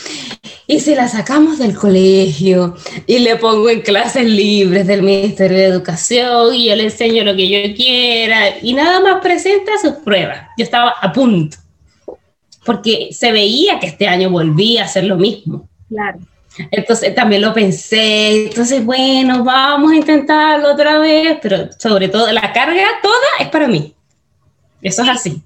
y 0.67 0.79
si 0.79 0.93
la 0.93 1.07
sacamos 1.07 1.57
del 1.57 1.75
colegio 1.75 2.75
y 3.07 3.19
le 3.19 3.35
pongo 3.35 3.69
en 3.69 3.81
clases 3.81 4.25
libres 4.25 4.85
del 4.85 5.01
Ministerio 5.01 5.57
de 5.57 5.65
Educación 5.65 6.53
y 6.53 6.69
yo 6.69 6.75
le 6.75 6.83
enseño 6.85 7.23
lo 7.23 7.35
que 7.35 7.47
yo 7.47 7.75
quiera 7.75 8.59
y 8.61 8.73
nada 8.73 8.99
más 8.99 9.21
presenta 9.21 9.71
sus 9.81 9.93
pruebas. 10.03 10.49
Yo 10.57 10.63
estaba 10.63 10.91
a 11.01 11.11
punto, 11.11 11.57
porque 12.63 13.09
se 13.11 13.31
veía 13.31 13.79
que 13.79 13.87
este 13.87 14.07
año 14.07 14.29
volvía 14.29 14.83
a 14.83 14.85
hacer 14.85 15.05
lo 15.05 15.17
mismo. 15.17 15.67
Claro. 15.89 16.19
Entonces 16.71 17.13
también 17.13 17.41
lo 17.41 17.53
pensé, 17.53 18.45
entonces 18.45 18.83
bueno, 18.83 19.43
vamos 19.43 19.91
a 19.91 19.95
intentarlo 19.95 20.71
otra 20.71 20.99
vez, 20.99 21.37
pero 21.41 21.69
sobre 21.77 22.07
todo 22.07 22.31
la 22.31 22.53
carga 22.53 22.83
toda 23.01 23.15
es 23.39 23.49
para 23.49 23.67
mí. 23.67 23.93
Eso 24.81 25.03
es 25.03 25.09
así. 25.09 25.41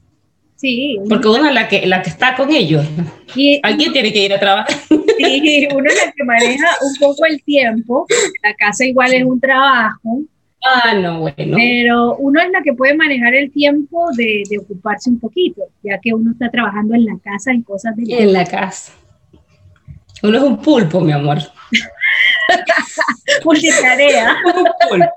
Sí. 0.55 0.99
Porque 1.07 1.29
uno 1.29 1.47
es 1.47 1.53
la 1.53 1.69
que, 1.69 1.87
la 1.87 2.01
que 2.01 2.09
está 2.09 2.35
con 2.35 2.51
ellos. 2.51 2.85
Alguien 3.63 3.93
tiene 3.93 4.11
que 4.11 4.25
ir 4.25 4.33
a 4.33 4.39
trabajar. 4.39 4.75
Sí, 4.89 5.67
uno 5.73 5.85
es 5.89 6.05
la 6.05 6.11
que 6.11 6.23
maneja 6.23 6.67
un 6.81 6.95
poco 6.99 7.25
el 7.25 7.41
tiempo. 7.43 8.05
La 8.43 8.53
casa 8.55 8.85
igual 8.85 9.13
es 9.13 9.23
un 9.23 9.39
trabajo. 9.39 10.21
Ah, 10.61 10.93
no, 10.93 11.21
bueno. 11.21 11.55
Pero 11.55 12.17
uno 12.17 12.41
es 12.41 12.49
la 12.51 12.61
que 12.61 12.73
puede 12.73 12.93
manejar 12.93 13.33
el 13.33 13.51
tiempo 13.51 14.09
de, 14.17 14.43
de 14.49 14.57
ocuparse 14.57 15.09
un 15.09 15.19
poquito, 15.19 15.61
ya 15.81 15.97
que 15.99 16.13
uno 16.13 16.31
está 16.31 16.51
trabajando 16.51 16.95
en 16.95 17.05
la 17.05 17.17
casa 17.23 17.51
en 17.51 17.61
cosas 17.63 17.95
de... 17.95 18.03
En 18.13 18.33
la 18.33 18.43
casa. 18.43 18.91
Uno 20.23 20.37
es 20.37 20.43
un 20.43 20.61
pulpo, 20.61 21.01
mi 21.01 21.11
amor. 21.11 21.39
Multitarea. 23.43 24.37
un 24.45 24.67
pulpo. 24.89 25.13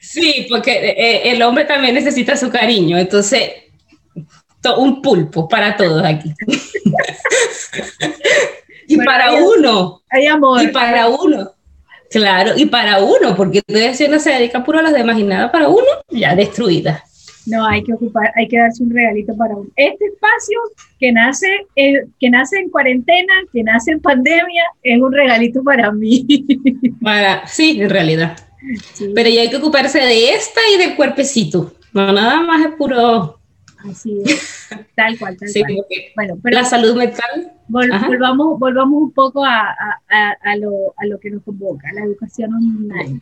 Sí, 0.00 0.46
porque 0.48 0.90
eh, 0.90 1.30
el 1.30 1.42
hombre 1.42 1.64
también 1.64 1.94
necesita 1.94 2.36
su 2.36 2.50
cariño. 2.50 2.98
Entonces, 2.98 3.50
un 4.76 5.00
pulpo 5.00 5.48
para 5.48 5.76
todos 5.76 6.04
aquí. 6.04 6.34
y 8.88 8.96
para 8.98 9.32
uno. 9.32 10.02
Hay 10.10 10.26
amor. 10.26 10.62
Y 10.62 10.68
para 10.68 11.08
uno. 11.08 11.54
Claro, 12.10 12.52
y 12.56 12.66
para 12.66 12.98
uno, 12.98 13.36
porque 13.36 13.62
si 13.94 14.04
uno 14.04 14.18
se 14.18 14.30
dedica 14.30 14.64
puro 14.64 14.80
a 14.80 14.82
los 14.82 14.92
demás 14.92 15.16
y 15.16 15.22
nada 15.22 15.52
para 15.52 15.68
uno, 15.68 15.86
ya 16.08 16.34
destruida. 16.34 17.04
No, 17.46 17.66
hay 17.66 17.82
que 17.82 17.94
ocupar, 17.94 18.32
hay 18.36 18.48
que 18.48 18.58
darse 18.58 18.82
un 18.82 18.90
regalito 18.90 19.36
para 19.36 19.56
uno. 19.56 19.68
Este 19.76 20.06
espacio 20.06 20.58
que 20.98 21.12
nace, 21.12 21.66
eh, 21.76 22.04
que 22.18 22.30
nace 22.30 22.58
en 22.58 22.70
cuarentena, 22.70 23.32
que 23.52 23.62
nace 23.62 23.92
en 23.92 24.00
pandemia, 24.00 24.64
es 24.82 25.00
un 25.00 25.12
regalito 25.12 25.62
para 25.62 25.90
mí. 25.90 26.26
Para, 27.02 27.46
sí, 27.46 27.80
en 27.80 27.90
realidad. 27.90 28.36
Pero 29.14 29.30
ya 29.30 29.40
hay 29.40 29.50
que 29.50 29.56
ocuparse 29.56 29.98
de 29.98 30.34
esta 30.34 30.60
y 30.74 30.78
del 30.78 30.96
cuerpecito. 30.96 31.72
No, 31.92 32.12
nada 32.12 32.42
más 32.42 32.66
es 32.66 32.72
puro 32.76 33.40
Así 33.88 34.20
es, 34.24 34.68
tal 34.94 35.18
cual, 35.18 35.36
tal 35.38 35.48
cual. 35.54 35.76
Bueno, 36.14 36.38
pero 36.42 36.56
la 36.56 36.64
salud 36.64 36.96
mental. 36.96 37.52
volvamos, 37.68 38.58
volvamos 38.58 39.02
un 39.02 39.12
poco 39.12 39.44
a, 39.44 39.74
a, 40.08 40.30
a, 40.42 40.56
lo, 40.56 40.94
a, 40.96 41.06
lo, 41.06 41.18
que 41.18 41.30
nos 41.30 41.42
convoca, 41.42 41.90
la 41.92 42.04
educación 42.04 42.52
online. 42.52 43.20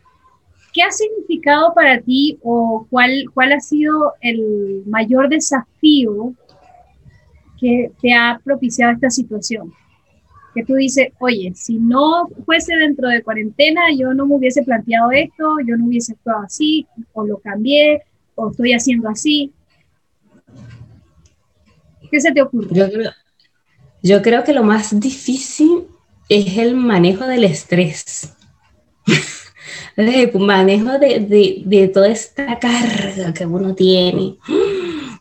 ¿Qué 0.72 0.82
ha 0.82 0.90
significado 0.90 1.72
para 1.75 2.00
ti 2.00 2.38
o 2.42 2.87
cuál, 2.90 3.25
cuál 3.32 3.52
ha 3.52 3.60
sido 3.60 4.14
el 4.20 4.82
mayor 4.87 5.28
desafío 5.28 6.34
que 7.60 7.90
te 8.00 8.12
ha 8.12 8.40
propiciado 8.44 8.92
esta 8.92 9.10
situación? 9.10 9.72
Que 10.54 10.64
tú 10.64 10.75
dices, 10.75 11.08
oye, 11.20 11.52
si 11.54 11.78
no 11.78 12.28
fuese 12.44 12.75
dentro 12.76 13.08
de 13.08 13.22
cuarentena, 13.22 13.82
yo 13.96 14.12
no 14.14 14.26
me 14.26 14.34
hubiese 14.34 14.62
planteado 14.62 15.10
esto, 15.12 15.56
yo 15.66 15.76
no 15.76 15.87
hubiese 15.87 16.12
actuado 16.12 16.44
así, 16.44 16.87
o 17.12 17.26
lo 17.26 17.38
cambié, 17.38 18.02
o 18.34 18.50
estoy 18.50 18.72
haciendo 18.72 19.08
así. 19.08 19.52
¿Qué 22.10 22.20
se 22.20 22.32
te 22.32 22.42
ocurre? 22.42 22.68
Yo 24.02 24.22
creo, 24.22 24.44
que 24.44 24.52
lo 24.52 24.62
más 24.62 24.98
difícil 24.98 25.87
es 26.28 26.56
el 26.58 26.76
manejo 26.76 27.26
del 27.26 27.44
estrés. 27.44 28.34
el 29.97 30.30
manejo 30.38 30.99
de, 30.99 31.64
de, 31.64 31.88
toda 31.88 32.08
esta 32.08 32.58
carga 32.58 33.32
que 33.35 33.47
uno 33.47 33.75
tiene, 33.75 34.37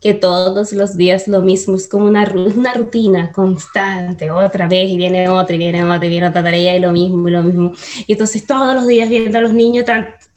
que 0.02 0.14
todos 0.14 0.74
los 0.74 0.96
días 0.96 1.28
lo 1.28 1.42
mismo, 1.42 1.76
es 1.76 1.88
como 1.88 2.06
una, 2.06 2.30
una 2.56 2.74
rutina 2.74 3.32
constante, 3.32 4.30
otra 4.32 4.68
vez 4.68 4.90
y 4.90 4.98
viene 4.98 5.30
otra 5.30 5.56
y 5.56 5.60
viene 5.60 5.84
otra 5.84 6.06
y 6.06 6.10
viene 6.10 6.28
otra 6.28 6.44
tarea 6.44 6.76
y 6.76 6.80
lo 6.80 6.92
mismo 6.92 7.28
y 7.28 7.32
lo 7.32 7.44
mismo. 7.44 7.72
Y 8.06 8.14
entonces 8.14 8.46
todos 8.46 8.76
los 8.76 8.88
días 8.88 9.10
viendo 9.10 9.38
a 9.38 9.42
los 9.42 9.54
niños, 9.54 9.86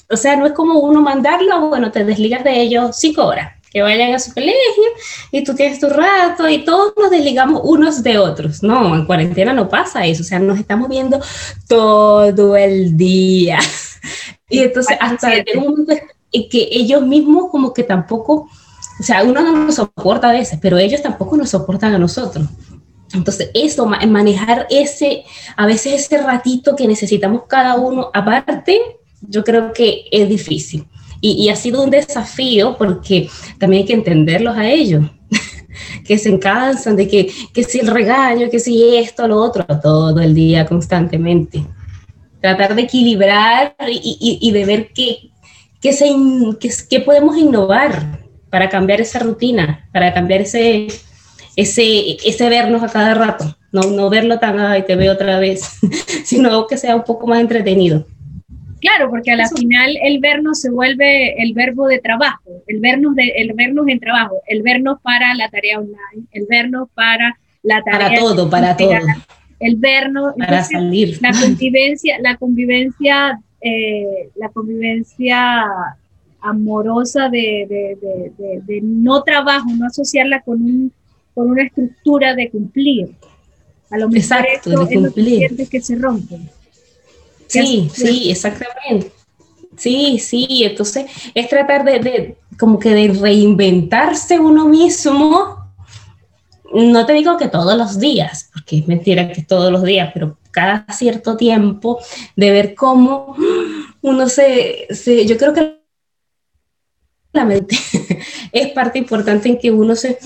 o 0.08 0.16
sea, 0.16 0.36
no 0.36 0.46
es 0.46 0.52
como 0.52 0.80
uno 0.80 1.02
mandarlo, 1.02 1.68
bueno, 1.68 1.90
te 1.90 2.04
desligas 2.04 2.44
de 2.44 2.60
ellos 2.60 2.96
cinco 2.96 3.26
horas 3.26 3.60
que 3.70 3.82
vayan 3.82 4.12
a 4.12 4.18
su 4.18 4.34
colegio 4.34 4.84
y 5.30 5.44
tú 5.44 5.54
tienes 5.54 5.78
tu 5.78 5.88
rato 5.88 6.48
y 6.48 6.64
todos 6.64 6.92
nos 6.96 7.10
desligamos 7.10 7.60
unos 7.64 8.02
de 8.02 8.18
otros. 8.18 8.62
No, 8.62 8.94
en 8.94 9.06
cuarentena 9.06 9.52
no 9.52 9.68
pasa 9.68 10.04
eso, 10.06 10.22
o 10.22 10.26
sea, 10.26 10.38
nos 10.38 10.58
estamos 10.58 10.88
viendo 10.88 11.20
todo 11.68 12.56
el 12.56 12.96
día. 12.96 13.58
Y 14.50 14.58
entonces 14.58 14.96
hasta 15.00 15.30
un 15.56 15.64
momento 15.64 15.94
en 16.32 16.48
que 16.48 16.68
ellos 16.70 17.06
mismos 17.06 17.50
como 17.50 17.72
que 17.72 17.84
tampoco, 17.84 18.48
o 18.98 19.02
sea, 19.02 19.22
uno 19.22 19.40
no 19.40 19.52
nos 19.52 19.76
soporta 19.76 20.28
a 20.28 20.32
veces, 20.32 20.58
pero 20.60 20.76
ellos 20.76 21.02
tampoco 21.02 21.36
nos 21.36 21.50
soportan 21.50 21.94
a 21.94 21.98
nosotros. 21.98 22.46
Entonces, 23.12 23.50
eso, 23.54 23.86
manejar 23.86 24.66
ese, 24.70 25.24
a 25.56 25.66
veces 25.66 25.94
ese 25.94 26.18
ratito 26.18 26.76
que 26.76 26.86
necesitamos 26.86 27.42
cada 27.48 27.76
uno 27.76 28.10
aparte, 28.14 28.80
yo 29.20 29.42
creo 29.42 29.72
que 29.72 30.04
es 30.10 30.28
difícil. 30.28 30.86
Y, 31.20 31.48
ha 31.50 31.56
sido 31.56 31.82
un 31.82 31.90
desafío 31.90 32.76
porque 32.78 33.28
también 33.58 33.82
hay 33.82 33.86
que 33.86 33.92
entenderlos 33.92 34.56
a 34.56 34.70
ellos, 34.70 35.04
que 36.06 36.16
se 36.16 36.38
cansan 36.38 36.96
de 36.96 37.08
que, 37.08 37.30
que 37.52 37.62
si 37.62 37.80
el 37.80 37.88
regaño, 37.88 38.48
que 38.48 38.58
si 38.58 38.96
esto, 38.96 39.28
lo 39.28 39.38
otro, 39.38 39.66
todo 39.82 40.18
el 40.20 40.34
día 40.34 40.64
constantemente. 40.64 41.66
Tratar 42.40 42.74
de 42.74 42.82
equilibrar 42.82 43.74
y, 43.88 44.38
y, 44.40 44.50
de 44.50 44.64
ver 44.64 44.90
qué, 44.94 45.30
qué, 45.80 45.92
se, 45.92 46.10
qué, 46.88 47.00
podemos 47.00 47.36
innovar 47.36 48.20
para 48.48 48.68
cambiar 48.68 49.00
esa 49.00 49.18
rutina, 49.18 49.88
para 49.92 50.14
cambiar 50.14 50.40
ese, 50.40 50.88
ese, 51.56 52.16
ese 52.24 52.48
vernos 52.48 52.82
a 52.82 52.88
cada 52.88 53.14
rato. 53.14 53.56
No, 53.72 53.82
no 53.82 54.10
verlo 54.10 54.38
tan, 54.38 54.58
ay, 54.58 54.82
te 54.82 54.96
veo 54.96 55.12
otra 55.12 55.38
vez, 55.38 55.78
sino 56.24 56.66
que 56.66 56.76
sea 56.76 56.96
un 56.96 57.04
poco 57.04 57.26
más 57.26 57.40
entretenido. 57.40 58.06
Claro, 58.80 59.10
porque 59.10 59.30
a 59.30 59.36
la 59.36 59.48
final 59.48 59.94
el 60.02 60.20
vernos 60.20 60.60
se 60.60 60.70
vuelve 60.70 61.40
el 61.42 61.52
verbo 61.52 61.86
de 61.86 61.98
trabajo, 61.98 62.62
el 62.66 62.80
vernos, 62.80 63.14
de, 63.14 63.28
el 63.36 63.52
vernos 63.52 63.86
en 63.88 64.00
trabajo, 64.00 64.40
el 64.46 64.62
vernos 64.62 64.98
para 65.02 65.34
la 65.34 65.50
tarea 65.50 65.78
online, 65.78 66.26
el 66.32 66.46
vernos 66.48 66.88
para 66.94 67.38
la 67.62 67.82
tarea. 67.82 68.08
Para 68.08 68.18
todo, 68.18 68.48
para 68.48 68.76
todo. 68.76 68.92
El 69.60 69.76
vernos. 69.76 70.34
Para 70.36 70.64
salir. 70.64 71.18
La 71.20 71.32
convivencia, 71.32 72.18
la 72.20 72.36
convivencia, 72.36 73.40
eh, 73.60 74.30
la 74.34 74.48
convivencia 74.48 75.64
amorosa 76.40 77.28
de, 77.28 77.96
de, 78.66 78.80
no 78.82 79.22
trabajo, 79.22 79.68
no 79.76 79.86
asociarla 79.86 80.40
con, 80.40 80.62
un, 80.62 80.92
con 81.34 81.50
una 81.50 81.64
estructura 81.64 82.34
de 82.34 82.50
cumplir. 82.50 83.10
A 83.90 83.98
lo 83.98 84.08
mejor 84.08 84.38
Exacto, 84.46 84.84
de 84.86 84.94
cumplir. 84.94 85.54
Es 85.58 85.68
que 85.68 85.80
se 85.80 85.96
rompen. 85.96 86.48
Sí, 87.46 87.90
sí, 87.92 88.30
exactamente. 88.30 89.12
Sí, 89.76 90.18
sí, 90.18 90.46
entonces 90.62 91.06
es 91.34 91.48
tratar 91.48 91.84
de, 91.84 92.36
como 92.58 92.78
que 92.78 92.90
de 92.90 93.08
reinventarse 93.08 94.38
uno 94.38 94.68
mismo. 94.68 95.59
No 96.72 97.04
te 97.06 97.12
digo 97.12 97.36
que 97.36 97.48
todos 97.48 97.76
los 97.76 97.98
días, 97.98 98.50
porque 98.52 98.78
es 98.78 98.88
mentira 98.88 99.32
que 99.32 99.42
todos 99.42 99.72
los 99.72 99.82
días, 99.82 100.10
pero 100.14 100.38
cada 100.50 100.86
cierto 100.92 101.36
tiempo 101.36 101.98
de 102.36 102.50
ver 102.50 102.74
cómo 102.74 103.36
uno 104.02 104.28
se, 104.28 104.86
yo 105.26 105.36
creo 105.36 105.52
que 105.52 105.80
la 107.32 107.44
mente 107.44 107.76
es 108.52 108.68
parte 108.72 108.98
importante 108.98 109.48
en 109.48 109.58
que 109.58 109.70
uno 109.70 109.94
se, 109.94 110.18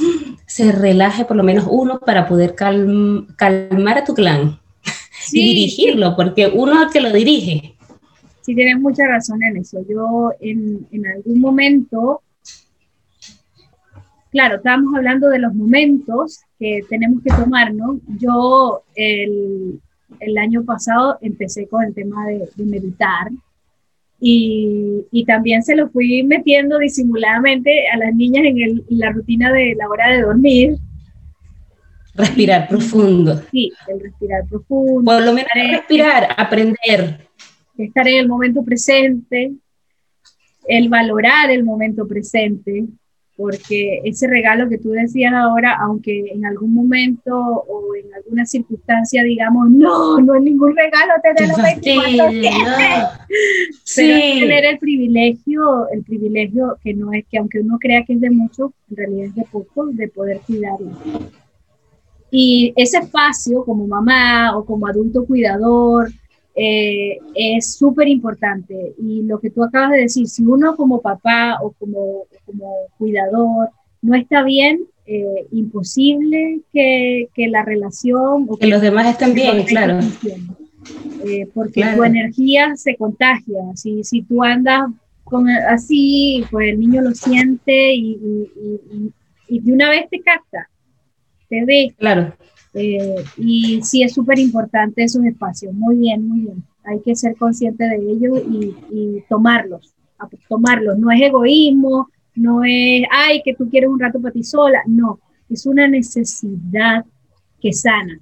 se 0.47 0.73
relaje, 0.73 1.25
por 1.25 1.37
lo 1.37 1.43
menos 1.43 1.67
uno, 1.69 1.99
para 2.01 2.27
poder 2.27 2.55
calmar 2.55 3.99
a 3.99 4.05
tu 4.05 4.15
clan 4.15 4.59
y 5.33 5.43
dirigirlo, 5.43 6.17
porque 6.17 6.47
uno 6.47 6.75
es 6.75 6.87
el 6.87 6.93
que 6.93 7.01
lo 7.01 7.13
dirige. 7.13 7.75
Sí, 8.41 8.55
tienes 8.55 8.79
mucha 8.79 9.07
razón 9.07 9.43
en 9.43 9.57
eso. 9.57 9.79
Yo 9.89 10.33
en, 10.41 10.87
en 10.93 11.07
algún 11.07 11.41
momento, 11.41 12.21
claro, 14.35 14.57
estábamos 14.57 14.97
hablando 14.97 15.29
de 15.29 15.39
los 15.39 15.55
momentos 15.55 16.41
que 16.59 16.81
tenemos 16.91 17.23
que 17.23 17.31
tomar, 17.31 17.73
¿no? 17.73 18.01
Yo 18.19 18.83
el, 18.97 19.81
el 20.19 20.39
año 20.39 20.65
pasado 20.65 21.19
empecé 21.21 21.69
con 21.69 21.85
el 21.85 21.95
tema 21.95 22.27
de, 22.27 22.65
meditar 22.65 23.31
y, 24.19 25.07
y, 25.13 25.25
también 25.25 25.63
se 25.63 25.77
lo 25.77 25.89
fui 25.89 26.25
metiendo 26.25 26.79
disimuladamente 26.79 27.89
a 27.89 27.97
las 27.97 28.13
niñas 28.13 28.45
en, 28.45 28.59
el, 28.59 28.85
en 28.91 28.99
la 28.99 29.13
rutina 29.13 29.53
de 29.53 29.77
la 29.77 29.89
hora 29.89 30.11
de 30.11 30.23
dormir 30.23 30.79
Respirar 32.17 32.69
profundo. 32.69 33.41
Sí, 33.51 33.73
el 33.89 34.01
respirar 34.01 34.45
profundo. 34.49 35.05
Por 35.05 35.25
lo 35.25 35.33
menos 35.33 35.51
respirar, 35.55 36.29
aprender. 36.37 37.29
Estar 37.77 38.09
en 38.09 38.19
el 38.19 38.29
momento 38.29 38.65
presente, 38.65 39.53
el 40.67 40.89
valorar 40.89 41.51
el 41.51 41.65
momento 41.65 42.07
presente, 42.07 42.85
porque 43.37 44.01
ese 44.05 44.29
regalo 44.29 44.69
que 44.69 44.79
tú 44.79 44.91
decías 44.91 45.33
ahora, 45.35 45.77
aunque 45.81 46.31
en 46.33 46.47
algún 46.47 46.73
momento 46.73 47.37
o 47.37 47.95
en 47.97 48.15
alguna 48.15 48.47
circunstancia 48.47 49.25
digamos, 49.25 49.71
no, 49.71 50.21
no 50.21 50.35
es 50.37 50.43
ningún 50.43 50.77
regalo 50.77 51.15
tener 51.23 51.49
los 51.49 51.63
24 51.63 52.31
sí. 53.85 54.03
Pero 54.03 54.41
tener 54.41 54.65
el 54.67 54.79
privilegio, 54.79 55.89
el 55.91 56.05
privilegio 56.05 56.79
que 56.83 56.95
no 56.95 57.13
es 57.13 57.25
que 57.29 57.39
aunque 57.39 57.61
uno 57.61 57.79
crea 57.81 58.05
que 58.05 58.13
es 58.15 58.21
de 58.21 58.31
mucho, 58.31 58.73
en 58.91 58.97
realidad 58.97 59.27
es 59.27 59.35
de 59.35 59.45
poco, 59.51 59.87
de 59.87 60.09
poder 60.09 60.41
cuidarlo. 60.47 60.91
Y 62.31 62.73
ese 62.77 62.99
espacio 62.99 63.65
como 63.65 63.87
mamá 63.87 64.57
o 64.57 64.65
como 64.65 64.87
adulto 64.87 65.25
cuidador 65.25 66.09
eh, 66.55 67.19
es 67.35 67.75
súper 67.77 68.09
importante. 68.09 68.95
Y 68.99 69.23
lo 69.23 69.39
que 69.41 69.51
tú 69.51 69.63
acabas 69.63 69.93
de 69.93 70.03
decir, 70.03 70.29
si 70.29 70.45
uno 70.45 70.77
como 70.77 71.01
papá 71.01 71.59
o 71.63 71.73
como, 71.73 72.25
como 72.45 72.73
cuidador 72.99 73.71
no 74.03 74.15
está 74.15 74.43
bien, 74.43 74.85
eh, 75.07 75.47
imposible 75.53 76.61
que, 76.73 77.29
que, 77.35 77.49
la 77.49 77.63
relación... 77.63 78.47
O 78.49 78.57
que, 78.57 78.67
los 78.67 78.81
demás 78.81 79.07
estén 79.09 79.35
bien, 79.35 79.65
claro. 79.65 79.99
Eh, 81.27 81.49
porque 81.55 81.85
tu 81.95 82.05
energía 82.05 82.77
se 82.77 82.97
contagia. 82.97 83.61
Si, 83.75 84.05
si 84.05 84.23
tú 84.23 84.43
andas 84.43 84.91
con, 85.25 85.49
así, 85.49 86.45
pues 86.51 86.71
el 86.71 86.81
niño 86.81 87.03
lo 87.03 87.13
siente 87.13 87.95
y, 87.95 88.13
y, 88.13 89.13
y 89.49 89.61
de 89.61 89.73
una 89.73 89.91
vez 89.91 90.09
te 90.11 90.21
capta 90.21 90.69
te 91.49 91.65
ve. 91.65 91.95
Claro. 91.99 92.35
Eh, 92.75 93.25
y 93.37 93.81
sí 93.83 94.03
es 94.03 94.13
súper 94.15 94.39
importante 94.39 95.05
esos 95.05 95.25
espacios. 95.25 95.73
Muy 95.73 95.97
bien, 95.97 96.29
muy 96.29 96.41
bien. 96.41 96.65
Hay 96.85 97.01
que 97.01 97.15
ser 97.15 97.37
consciente 97.37 97.85
de 97.85 97.97
ellos 97.97 98.43
y, 98.91 99.23
tomarlos, 99.29 99.95
tomarlos. 100.49 100.99
No 100.99 101.11
es 101.11 101.23
egoísmo, 101.23 102.09
no 102.35 102.63
es, 102.65 103.05
ay, 103.11 103.43
que 103.43 103.55
tú 103.55 103.71
quieres 103.71 103.89
un 103.89 104.01
rato 104.01 104.21
para 104.21 104.33
ti 104.33 104.43
sola. 104.43 104.83
No, 104.87 105.21
es 105.49 105.65
una 105.67 105.89
necesidad 105.89 107.05
que 107.61 107.73
sana. 107.73 108.19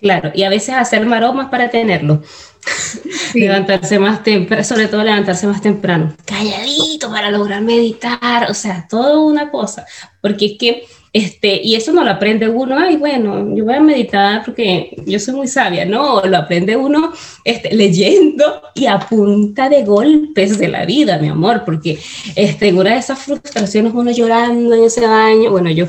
Claro, 0.00 0.30
y 0.34 0.42
a 0.44 0.50
veces 0.50 0.74
hacer 0.74 1.06
maromas 1.06 1.48
para 1.48 1.70
tenerlo. 1.70 2.22
levantarse 3.34 3.98
más 3.98 4.22
temprano, 4.22 4.64
sobre 4.64 4.88
todo 4.88 5.02
levantarse 5.02 5.46
más 5.46 5.60
temprano, 5.60 6.14
calladito 6.24 7.08
para 7.10 7.30
lograr 7.30 7.62
meditar, 7.62 8.50
o 8.50 8.54
sea, 8.54 8.86
todo 8.88 9.24
una 9.24 9.50
cosa, 9.50 9.86
porque 10.20 10.46
es 10.46 10.58
que 10.58 10.82
este, 11.12 11.60
y 11.62 11.74
eso 11.74 11.92
no 11.92 12.04
lo 12.04 12.10
aprende 12.10 12.48
uno, 12.48 12.78
ay, 12.78 12.96
bueno, 12.96 13.54
yo 13.54 13.64
voy 13.64 13.74
a 13.74 13.80
meditar 13.80 14.44
porque 14.44 14.94
yo 15.06 15.18
soy 15.18 15.34
muy 15.34 15.48
sabia. 15.48 15.84
No, 15.84 16.20
lo 16.22 16.36
aprende 16.36 16.76
uno 16.76 17.12
este, 17.44 17.74
leyendo 17.74 18.62
y 18.74 18.86
a 18.86 18.98
punta 18.98 19.68
de 19.68 19.84
golpes 19.84 20.58
de 20.58 20.68
la 20.68 20.84
vida, 20.84 21.18
mi 21.18 21.28
amor, 21.28 21.62
porque 21.64 21.98
este, 22.36 22.72
una 22.72 22.92
de 22.92 22.98
esas 22.98 23.18
frustraciones, 23.20 23.92
uno 23.94 24.10
llorando 24.10 24.74
en 24.74 24.84
ese 24.84 25.06
baño, 25.06 25.50
bueno, 25.50 25.70
yo 25.70 25.86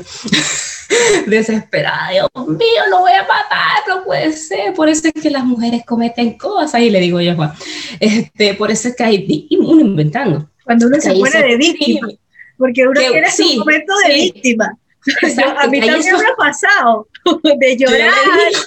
desesperada, 1.26 2.10
Dios 2.10 2.28
mío, 2.48 2.82
lo 2.90 3.00
voy 3.00 3.12
a 3.12 3.22
matar, 3.22 3.82
no 3.88 4.04
puede 4.04 4.32
ser. 4.32 4.72
Por 4.72 4.88
eso 4.88 5.08
es 5.14 5.22
que 5.22 5.30
las 5.30 5.44
mujeres 5.44 5.84
cometen 5.84 6.38
cosas, 6.38 6.80
y 6.80 6.88
le 6.88 7.00
digo 7.00 7.20
yo, 7.20 7.36
Juan, 7.36 7.52
este, 8.00 8.54
por 8.54 8.70
eso 8.70 8.88
es 8.88 8.96
que 8.96 9.04
hay, 9.04 9.48
uno 9.58 9.80
inventando. 9.82 10.48
Cuando 10.64 10.86
uno 10.86 11.00
se 11.00 11.12
pone 11.12 11.42
de 11.42 11.56
víctima, 11.56 12.08
porque 12.56 12.86
uno 12.86 13.00
tiene 13.00 13.30
su 13.30 13.58
momento 13.58 13.92
de 14.06 14.14
víctima 14.14 14.78
a 15.58 15.66
mí 15.66 15.80
también 15.80 16.16
me 16.16 16.26
ha 16.26 16.36
pasado 16.36 17.06
de 17.58 17.76
llorar, 17.76 18.12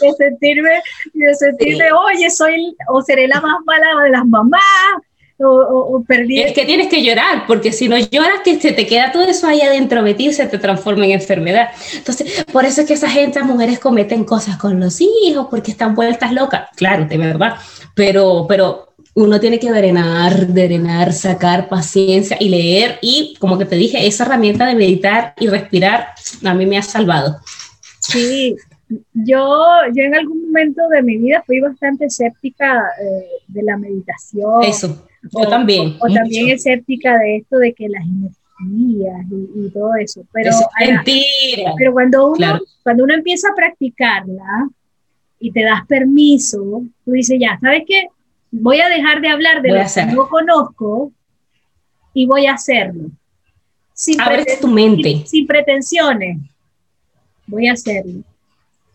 de 0.02 0.14
sentirme, 0.14 0.82
de 1.14 1.36
sentirme, 1.36 1.86
oye, 1.92 2.30
soy 2.30 2.76
o 2.90 3.02
seré 3.02 3.28
la 3.28 3.42
más 3.42 3.58
mala 3.66 4.04
de 4.04 4.10
las 4.10 4.26
mamás, 4.26 4.62
o, 5.40 5.48
o, 5.48 6.04
perdí. 6.04 6.42
Es 6.42 6.54
que 6.54 6.66
tienes 6.66 6.88
que 6.88 7.04
llorar, 7.04 7.46
porque 7.48 7.72
si 7.72 7.90
no 7.90 7.98
lloras, 7.98 8.42
que 8.44 8.60
se 8.60 8.72
te 8.72 8.86
queda 8.86 9.12
todo 9.12 9.24
eso 9.24 9.48
ahí 9.48 9.62
adentro 9.62 10.02
metido 10.02 10.32
y 10.32 10.34
se 10.34 10.46
te 10.46 10.58
transforma 10.58 11.06
en 11.06 11.12
enfermedad. 11.12 11.70
Entonces, 11.94 12.46
por 12.52 12.66
eso 12.66 12.82
es 12.82 12.88
que 12.88 12.94
esa 12.94 13.10
gente, 13.10 13.40
las 13.40 13.48
mujeres 13.48 13.80
cometen 13.80 14.24
cosas 14.24 14.58
con 14.58 14.80
los 14.80 15.02
hijos, 15.02 15.48
porque 15.50 15.72
están 15.72 15.96
vueltas 15.96 16.32
locas. 16.34 16.70
Claro, 16.76 17.06
de 17.06 17.18
verdad. 17.18 17.56
Pero, 17.96 18.46
pero 18.48 18.93
uno 19.16 19.40
tiene 19.40 19.60
que 19.60 19.72
drenar, 19.72 20.54
drenar, 20.54 21.14
sacar 21.14 21.70
paciencia 21.70 22.38
y 22.40 22.50
leer 22.50 22.98
y 23.02 23.36
como 23.40 23.58
que 23.58 23.66
te 23.66 23.76
dije, 23.76 24.08
esa 24.08 24.26
herramienta 24.26 24.66
de 24.66 24.76
meditar 24.76 25.34
y 25.40 25.48
respirar 25.48 26.08
a 26.44 26.54
mí 26.54 26.66
me 26.66 26.78
ha 26.78 26.82
salvado. 26.82 27.38
Sí, 28.00 28.56
yo, 29.14 29.66
yo 29.94 30.04
en 30.04 30.16
algún 30.16 30.46
momento 30.46 30.88
de 30.90 31.04
mi 31.04 31.18
vida 31.18 31.44
fui 31.46 31.60
bastante 31.60 32.06
escéptica 32.06 32.84
eh, 33.02 33.44
de 33.48 33.64
la 33.64 33.78
meditación. 33.78 34.64
Eso, 34.64 35.08
yo 35.32 35.48
también. 35.48 35.96
O, 36.00 36.12
también 36.12 36.50
escéptica 36.50 37.18
de 37.20 37.38
esto 37.38 37.58
de 37.58 37.74
que 37.74 37.90
las 37.90 38.04
energías 38.04 39.26
y, 39.56 39.70
todo 39.70 39.96
eso. 39.96 40.26
Pero, 40.32 40.50
es 40.50 40.90
mentira. 40.90 41.74
Pero 41.78 41.94
cuando 41.94 42.32
uno, 42.32 42.60
cuando 42.84 43.04
uno 43.04 43.14
empieza 43.14 43.50
a 43.50 43.56
practicarla 43.56 44.70
y 45.40 45.52
te 45.52 45.64
das 45.64 45.86
permiso, 45.88 46.84
tú 47.06 47.12
dices, 47.12 47.38
ya, 47.40 47.58
¿sabes 47.62 47.84
qué? 47.88 48.08
Voy 48.54 48.80
a 48.80 48.90
dejar 48.90 49.20
de 49.20 49.30
hablar 49.30 49.62
de 49.62 49.70
lo 49.70 49.84
que 49.84 50.06
no 50.14 50.30
conozco 50.30 51.12
y 52.14 52.26
voy 52.26 52.46
a 52.46 52.54
hacerlo. 52.54 53.10
Sin 53.94 54.22
Abres 54.22 54.60
tu 54.60 54.68
mente. 54.68 55.24
Sin, 55.26 55.48
pretensiones. 55.48 56.38
Voy 57.48 57.68
a 57.68 57.74
hacerlo. 57.74 58.24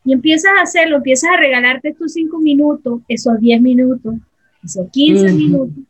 Y 0.04 0.12
empiezas 0.12 0.52
a 0.58 0.62
hacerlo, 0.62 0.96
empiezas 0.96 1.30
a 1.30 1.36
regalarte 1.36 1.92
tus 1.92 2.12
cinco 2.12 2.38
minutos, 2.38 3.00
esos 3.08 3.38
diez 3.40 3.60
minutos, 3.60 4.14
esos 4.64 4.88
quince 4.90 5.30
minutos, 5.32 5.84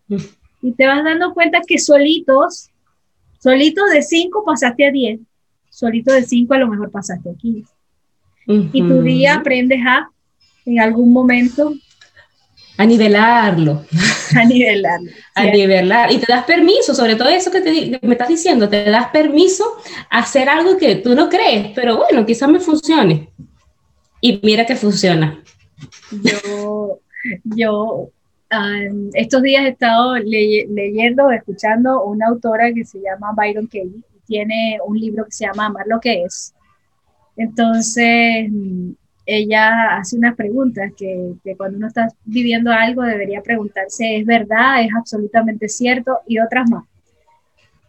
y 0.61 0.73
te 0.73 0.87
vas 0.87 1.05
dando 1.05 1.33
cuenta 1.35 1.61
que 1.65 1.79
solitos, 1.79 2.71
solitos 3.39 3.91
de 3.91 4.03
cinco 4.03 4.43
pasaste 4.45 4.87
a 4.87 4.91
diez, 4.91 5.21
solitos 5.71 6.15
de 6.15 6.23
cinco 6.25 6.55
a 6.55 6.59
lo 6.59 6.69
mejor 6.69 6.91
pasaste 6.91 7.31
a 7.31 7.35
quince. 7.35 7.73
Y 8.47 8.81
tu 8.81 9.03
día 9.03 9.37
aprendes 9.37 9.81
a, 9.87 10.11
en 10.65 10.81
algún 10.81 11.13
momento, 11.13 11.75
a 12.79 12.87
nivelarlo. 12.87 13.85
A 14.37 14.45
nivelarlo. 14.45 15.11
a 15.35 15.45
nivelar. 15.45 16.13
Y 16.13 16.19
te 16.19 16.33
das 16.33 16.45
permiso, 16.45 16.95
sobre 16.95 17.17
todo 17.17 17.29
eso 17.29 17.51
que, 17.51 17.61
te, 17.61 18.01
me 18.07 18.15
estás 18.15 18.29
diciendo, 18.29 18.69
te 18.69 18.85
das 18.85 19.09
permiso 19.09 19.65
a 20.09 20.21
hacer 20.21 20.49
algo 20.49 20.79
que 20.79 20.95
tú 20.95 21.15
no 21.15 21.29
crees, 21.29 21.73
pero 21.75 21.97
bueno, 21.97 22.25
quizás 22.25 22.49
me 22.49 22.61
funcione. 22.61 23.31
Y 24.21 24.41
mira 24.43 24.65
que 24.65 24.77
funciona. 24.77 25.43
Yo, 26.23 27.01
yo 27.45 28.11
estos 29.15 29.43
días 29.43 29.65
he 29.65 29.69
estado 29.71 30.17
leyendo, 30.17 31.31
escuchando 31.31 32.05
una 32.05 32.29
autora 32.29 32.73
que 32.73 32.85
se 32.85 33.01
llama 33.01 33.35
Byron 33.37 33.67
Katie, 33.67 34.05
tiene 34.27 34.79
un 34.87 34.99
libro 34.99 35.25
que 35.25 35.33
se 35.33 35.47
llama 35.47 35.67
Amar 35.67 35.87
lo 35.89 36.01
que 36.01 36.23
es. 36.23 36.55
Entonces, 37.37 38.51
ella 39.31 39.99
hace 39.99 40.17
unas 40.17 40.35
preguntas 40.35 40.91
que, 40.97 41.35
que, 41.45 41.55
cuando 41.55 41.77
uno 41.77 41.87
está 41.87 42.09
viviendo 42.25 42.73
algo 42.73 43.03
debería 43.03 43.43
preguntarse, 43.43 44.17
¿es 44.17 44.25
verdad? 44.25 44.83
¿Es 44.83 44.89
absolutamente 44.97 45.69
cierto? 45.69 46.21
Y 46.27 46.39
otras 46.39 46.71
más. 46.71 46.85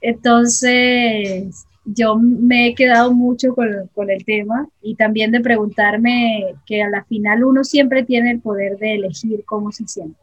Entonces, 0.01 1.65
yo 1.85 2.17
me 2.17 2.67
he 2.67 2.75
quedado 2.75 3.13
mucho 3.13 3.55
con, 3.55 3.89
con, 3.95 4.09
el 4.09 4.25
tema 4.25 4.67
y 4.81 4.95
también 4.95 5.31
de 5.31 5.39
preguntarme 5.39 6.55
que 6.65 6.83
a 6.83 6.89
la 6.89 7.05
final 7.05 7.45
uno 7.45 7.63
siempre 7.63 8.03
tiene 8.03 8.31
el 8.31 8.41
poder 8.41 8.77
de 8.77 8.95
elegir 8.95 9.45
cómo 9.45 9.71
se 9.71 9.87
siente. 9.87 10.19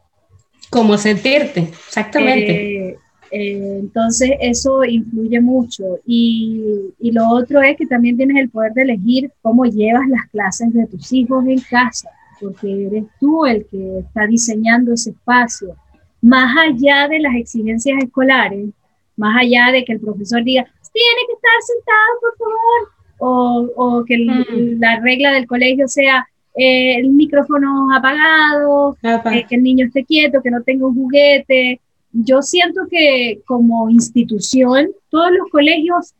Cómo 0.69 0.99
sentirte, 0.99 1.61
exactamente. 1.61 2.89
Eh, 2.89 2.97
eh, 3.31 3.77
entonces 3.79 4.31
eso 4.39 4.83
influye 4.83 5.39
mucho 5.41 5.99
y, 6.05 6.93
y, 6.99 7.11
lo 7.11 7.29
otro 7.29 7.61
es 7.61 7.77
que 7.77 7.85
también 7.85 8.17
tienes 8.17 8.37
el 8.37 8.49
poder 8.49 8.73
de 8.73 8.83
elegir 8.83 9.31
cómo 9.41 9.65
llevas 9.65 10.07
las 10.07 10.27
clases 10.29 10.73
de 10.73 10.87
tus 10.87 11.11
hijos 11.13 11.45
en 11.47 11.59
casa, 11.59 12.09
porque 12.39 12.87
eres 12.87 13.05
tú 13.19 13.45
el 13.45 13.65
que 13.65 13.99
está 13.99 14.25
diseñando 14.27 14.93
ese 14.93 15.11
espacio. 15.11 15.75
Más 16.21 16.55
allá 16.57 17.07
de 17.07 17.19
las 17.19 17.35
exigencias 17.35 18.03
escolares, 18.03 18.69
más 19.15 19.35
allá 19.41 19.71
de 19.71 19.83
que 19.83 19.93
el 19.93 19.99
profesor 19.99 20.43
diga, 20.43 20.63
tiene 20.93 21.21
que 21.27 21.33
estar 21.33 21.61
sentado, 21.61 22.19
por 22.21 22.37
favor, 22.37 22.91
o, 23.19 23.97
o 23.99 24.05
que 24.05 24.17
mm. 24.17 24.79
la 24.79 24.99
regla 24.99 25.31
del 25.31 25.47
colegio 25.47 25.87
sea 25.87 26.27
eh, 26.59 26.95
el 26.97 27.09
micrófono 27.09 27.93
apagado, 27.95 28.97
eh, 29.03 29.45
que 29.47 29.55
el 29.55 29.61
niño 29.61 29.85
esté 29.85 30.03
quieto, 30.03 30.41
que 30.41 30.49
no 30.49 30.63
tenga 30.63 30.87
un 30.87 30.95
juguete. 30.95 31.79
Yo 32.19 32.41
siento 32.41 32.81
que 32.89 33.41
como 33.45 33.89
institución, 33.89 34.89
todos 35.09 35.31
los 35.31 35.49
colegios 35.51 36.13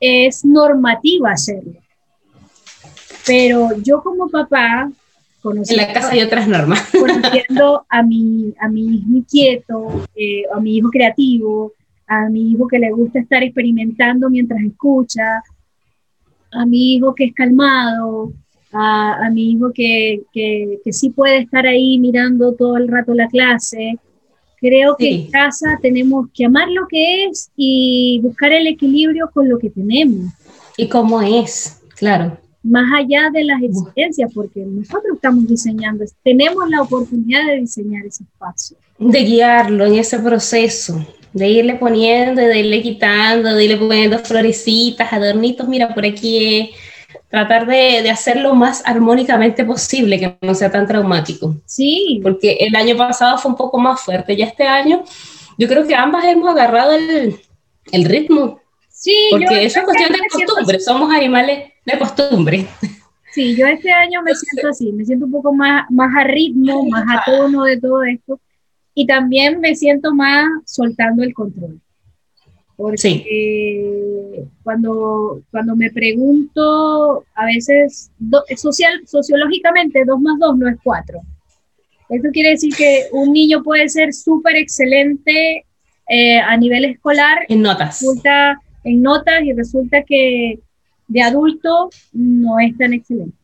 es 0.00 0.44
normativa 0.44 1.32
hacerlo. 1.32 1.80
Pero 3.26 3.70
yo 3.82 4.02
como 4.02 4.28
papá, 4.28 4.90
en 5.44 5.76
la 5.76 5.92
casa 5.92 6.12
hay 6.12 6.22
otras 6.22 6.48
normas. 6.48 6.90
Conociendo 6.98 7.84
a 7.88 8.02
mi, 8.02 8.54
a 8.60 8.68
mi 8.68 8.96
hijo 8.96 9.08
inquieto, 9.10 10.06
eh, 10.14 10.42
a 10.52 10.60
mi 10.60 10.76
hijo 10.76 10.88
creativo, 10.90 11.72
a 12.06 12.28
mi 12.28 12.52
hijo 12.52 12.66
que 12.66 12.78
le 12.78 12.90
gusta 12.90 13.20
estar 13.20 13.42
experimentando 13.42 14.30
mientras 14.30 14.62
escucha, 14.62 15.42
a 16.50 16.66
mi 16.66 16.94
hijo 16.94 17.14
que 17.14 17.24
es 17.24 17.34
calmado, 17.34 18.32
a, 18.72 19.30
mi 19.30 19.52
hijo 19.52 19.70
que, 19.72 20.22
que, 20.32 20.92
sí 20.92 21.10
puede 21.10 21.38
estar 21.38 21.66
ahí 21.66 21.98
mirando 21.98 22.54
todo 22.54 22.76
el 22.76 22.88
rato 22.88 23.14
la 23.14 23.28
clase. 23.28 23.98
Creo 24.64 24.96
que 24.96 25.10
en 25.10 25.30
casa 25.30 25.78
tenemos 25.82 26.28
que 26.32 26.46
amar 26.46 26.70
lo 26.70 26.88
que 26.88 27.26
es 27.26 27.50
y 27.54 28.18
buscar 28.22 28.50
el 28.50 28.66
equilibrio 28.66 29.30
con 29.30 29.46
lo 29.46 29.58
que 29.58 29.68
tenemos. 29.68 30.32
Y 30.78 30.88
cómo 30.88 31.20
es, 31.20 31.82
claro. 31.96 32.38
Más 32.62 32.86
allá 32.98 33.28
de 33.30 33.44
las 33.44 33.62
exigencias, 33.62 34.32
porque 34.34 34.60
nosotros 34.60 35.16
estamos 35.16 35.46
diseñando, 35.46 36.06
tenemos 36.22 36.66
la 36.70 36.80
oportunidad 36.80 37.46
de 37.46 37.60
diseñar 37.60 38.06
ese 38.06 38.22
espacio. 38.22 38.78
De 38.98 39.20
guiarlo 39.20 39.84
en 39.84 39.96
ese 39.96 40.18
proceso, 40.18 41.06
de 41.34 41.46
irle 41.46 41.74
poniendo, 41.74 42.40
de 42.40 42.60
irle 42.60 42.80
quitando, 42.80 43.54
de 43.54 43.64
irle 43.66 43.76
poniendo 43.76 44.18
florecitas, 44.20 45.12
adornitos, 45.12 45.68
mira, 45.68 45.92
por 45.92 46.06
aquí 46.06 46.70
tratar 47.34 47.66
de, 47.66 48.00
de, 48.02 48.10
hacerlo 48.10 48.54
más 48.54 48.80
armónicamente 48.86 49.64
posible, 49.64 50.20
que 50.20 50.36
no 50.40 50.54
sea 50.54 50.70
tan 50.70 50.86
traumático. 50.86 51.56
Sí. 51.66 52.20
Porque 52.22 52.58
el 52.60 52.76
año 52.76 52.96
pasado 52.96 53.36
fue 53.38 53.50
un 53.50 53.56
poco 53.56 53.78
más 53.78 54.00
fuerte, 54.00 54.36
ya 54.36 54.46
este 54.46 54.64
año 54.64 55.02
yo 55.58 55.66
creo 55.66 55.84
que 55.84 55.96
ambas 55.96 56.24
hemos 56.26 56.48
agarrado 56.48 56.92
el, 56.92 57.36
el 57.90 58.04
ritmo. 58.04 58.60
Sí, 58.88 59.16
porque 59.30 59.64
eso 59.64 59.80
es 59.80 59.84
cuestión 59.84 60.12
de 60.12 60.18
costumbre, 60.30 60.78
somos 60.78 61.12
animales 61.12 61.72
de 61.84 61.98
costumbre. 61.98 62.66
Sí, 63.32 63.56
yo 63.56 63.66
este 63.66 63.90
año 63.90 64.22
me 64.22 64.32
siento 64.32 64.68
así, 64.68 64.92
me 64.92 65.04
siento 65.04 65.26
un 65.26 65.32
poco 65.32 65.52
más, 65.52 65.90
más 65.90 66.14
a 66.16 66.22
ritmo, 66.22 66.84
más 66.84 67.04
a 67.08 67.24
tono 67.24 67.64
de 67.64 67.80
todo 67.80 68.04
esto 68.04 68.40
y 68.94 69.06
también 69.06 69.58
me 69.58 69.74
siento 69.74 70.14
más 70.14 70.46
soltando 70.64 71.24
el 71.24 71.34
control. 71.34 71.80
Porque 72.76 74.44
cuando, 74.62 75.42
cuando 75.50 75.76
me 75.76 75.90
pregunto, 75.90 77.24
a 77.34 77.46
veces, 77.46 78.10
social, 78.56 79.02
sociológicamente, 79.06 80.04
2 80.04 80.20
más 80.20 80.38
2 80.40 80.58
no 80.58 80.68
es 80.68 80.76
4. 80.82 81.20
Esto 82.08 82.28
quiere 82.32 82.50
decir 82.50 82.74
que 82.76 83.06
un 83.12 83.32
niño 83.32 83.62
puede 83.62 83.88
ser 83.88 84.12
súper 84.12 84.56
excelente 84.56 85.64
eh, 86.08 86.38
a 86.38 86.56
nivel 86.56 86.84
escolar. 86.84 87.46
En 87.48 87.62
notas. 87.62 88.00
Resulta, 88.00 88.60
en 88.82 89.02
notas 89.02 89.42
y 89.42 89.52
resulta 89.52 90.02
que 90.02 90.58
de 91.06 91.22
adulto 91.22 91.90
no 92.12 92.58
es 92.58 92.76
tan 92.76 92.92
excelente. 92.92 93.36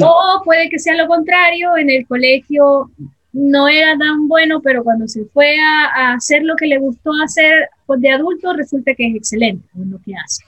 O 0.00 0.40
puede 0.44 0.70
que 0.70 0.78
sea 0.78 0.94
lo 0.96 1.06
contrario, 1.06 1.76
en 1.76 1.90
el 1.90 2.06
colegio 2.06 2.90
no 3.32 3.66
era 3.68 3.96
tan 3.96 4.28
bueno, 4.28 4.60
pero 4.60 4.84
cuando 4.84 5.08
se 5.08 5.24
fue 5.26 5.56
a, 5.58 6.14
hacer 6.14 6.42
lo 6.42 6.54
que 6.56 6.66
le 6.66 6.78
gustó 6.78 7.10
hacer 7.24 7.70
pues, 7.86 8.00
de 8.00 8.10
adulto, 8.10 8.52
resulta 8.52 8.94
que 8.94 9.08
es 9.08 9.16
excelente 9.16 9.66
en 9.74 9.90
lo 9.90 9.98
que 10.02 10.14
hace. 10.14 10.44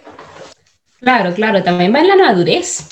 Claro, 1.00 1.34
claro, 1.34 1.62
también 1.62 1.94
va 1.94 2.00
en 2.00 2.08
la 2.08 2.16
madurez. 2.16 2.88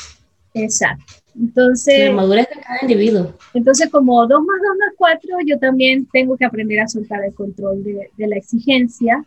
Exacto. 0.55 1.15
Entonces, 1.35 2.09
la 2.09 2.13
madurez 2.13 2.49
de 2.49 2.61
cada 2.61 2.79
individuo. 2.83 3.35
Entonces, 3.55 3.91
como 3.91 4.27
2 4.27 4.41
más 4.41 4.61
2 4.63 4.77
más 4.79 4.93
4, 4.97 5.37
yo 5.47 5.59
también 5.59 6.07
tengo 6.13 6.37
que 6.37 6.45
aprender 6.45 6.81
a 6.81 6.89
soltar 6.89 7.25
el 7.25 7.35
control 7.35 7.83
de, 7.85 8.11
de 8.17 8.27
la 8.27 8.37
exigencia 8.37 9.25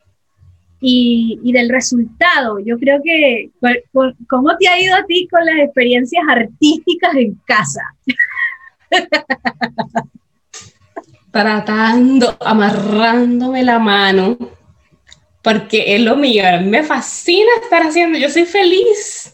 y, 0.80 1.40
y, 1.44 1.52
del 1.52 1.70
resultado. 1.70 2.60
Yo 2.60 2.78
creo 2.78 3.02
que, 3.04 3.50
¿cómo 4.30 4.56
te 4.58 4.68
ha 4.68 4.80
ido 4.80 4.96
a 4.96 5.06
ti 5.06 5.28
con 5.32 5.44
las 5.46 5.58
experiencias 5.58 6.24
artísticas 6.30 7.16
en 7.16 7.36
casa? 7.46 7.82
tratando, 11.36 12.38
amarrándome 12.40 13.62
la 13.62 13.78
mano, 13.78 14.38
porque 15.42 15.94
es 15.94 16.00
lo 16.00 16.16
mío, 16.16 16.46
me 16.64 16.82
fascina 16.82 17.50
estar 17.62 17.84
haciendo, 17.84 18.18
yo 18.18 18.30
soy 18.30 18.46
feliz. 18.46 19.34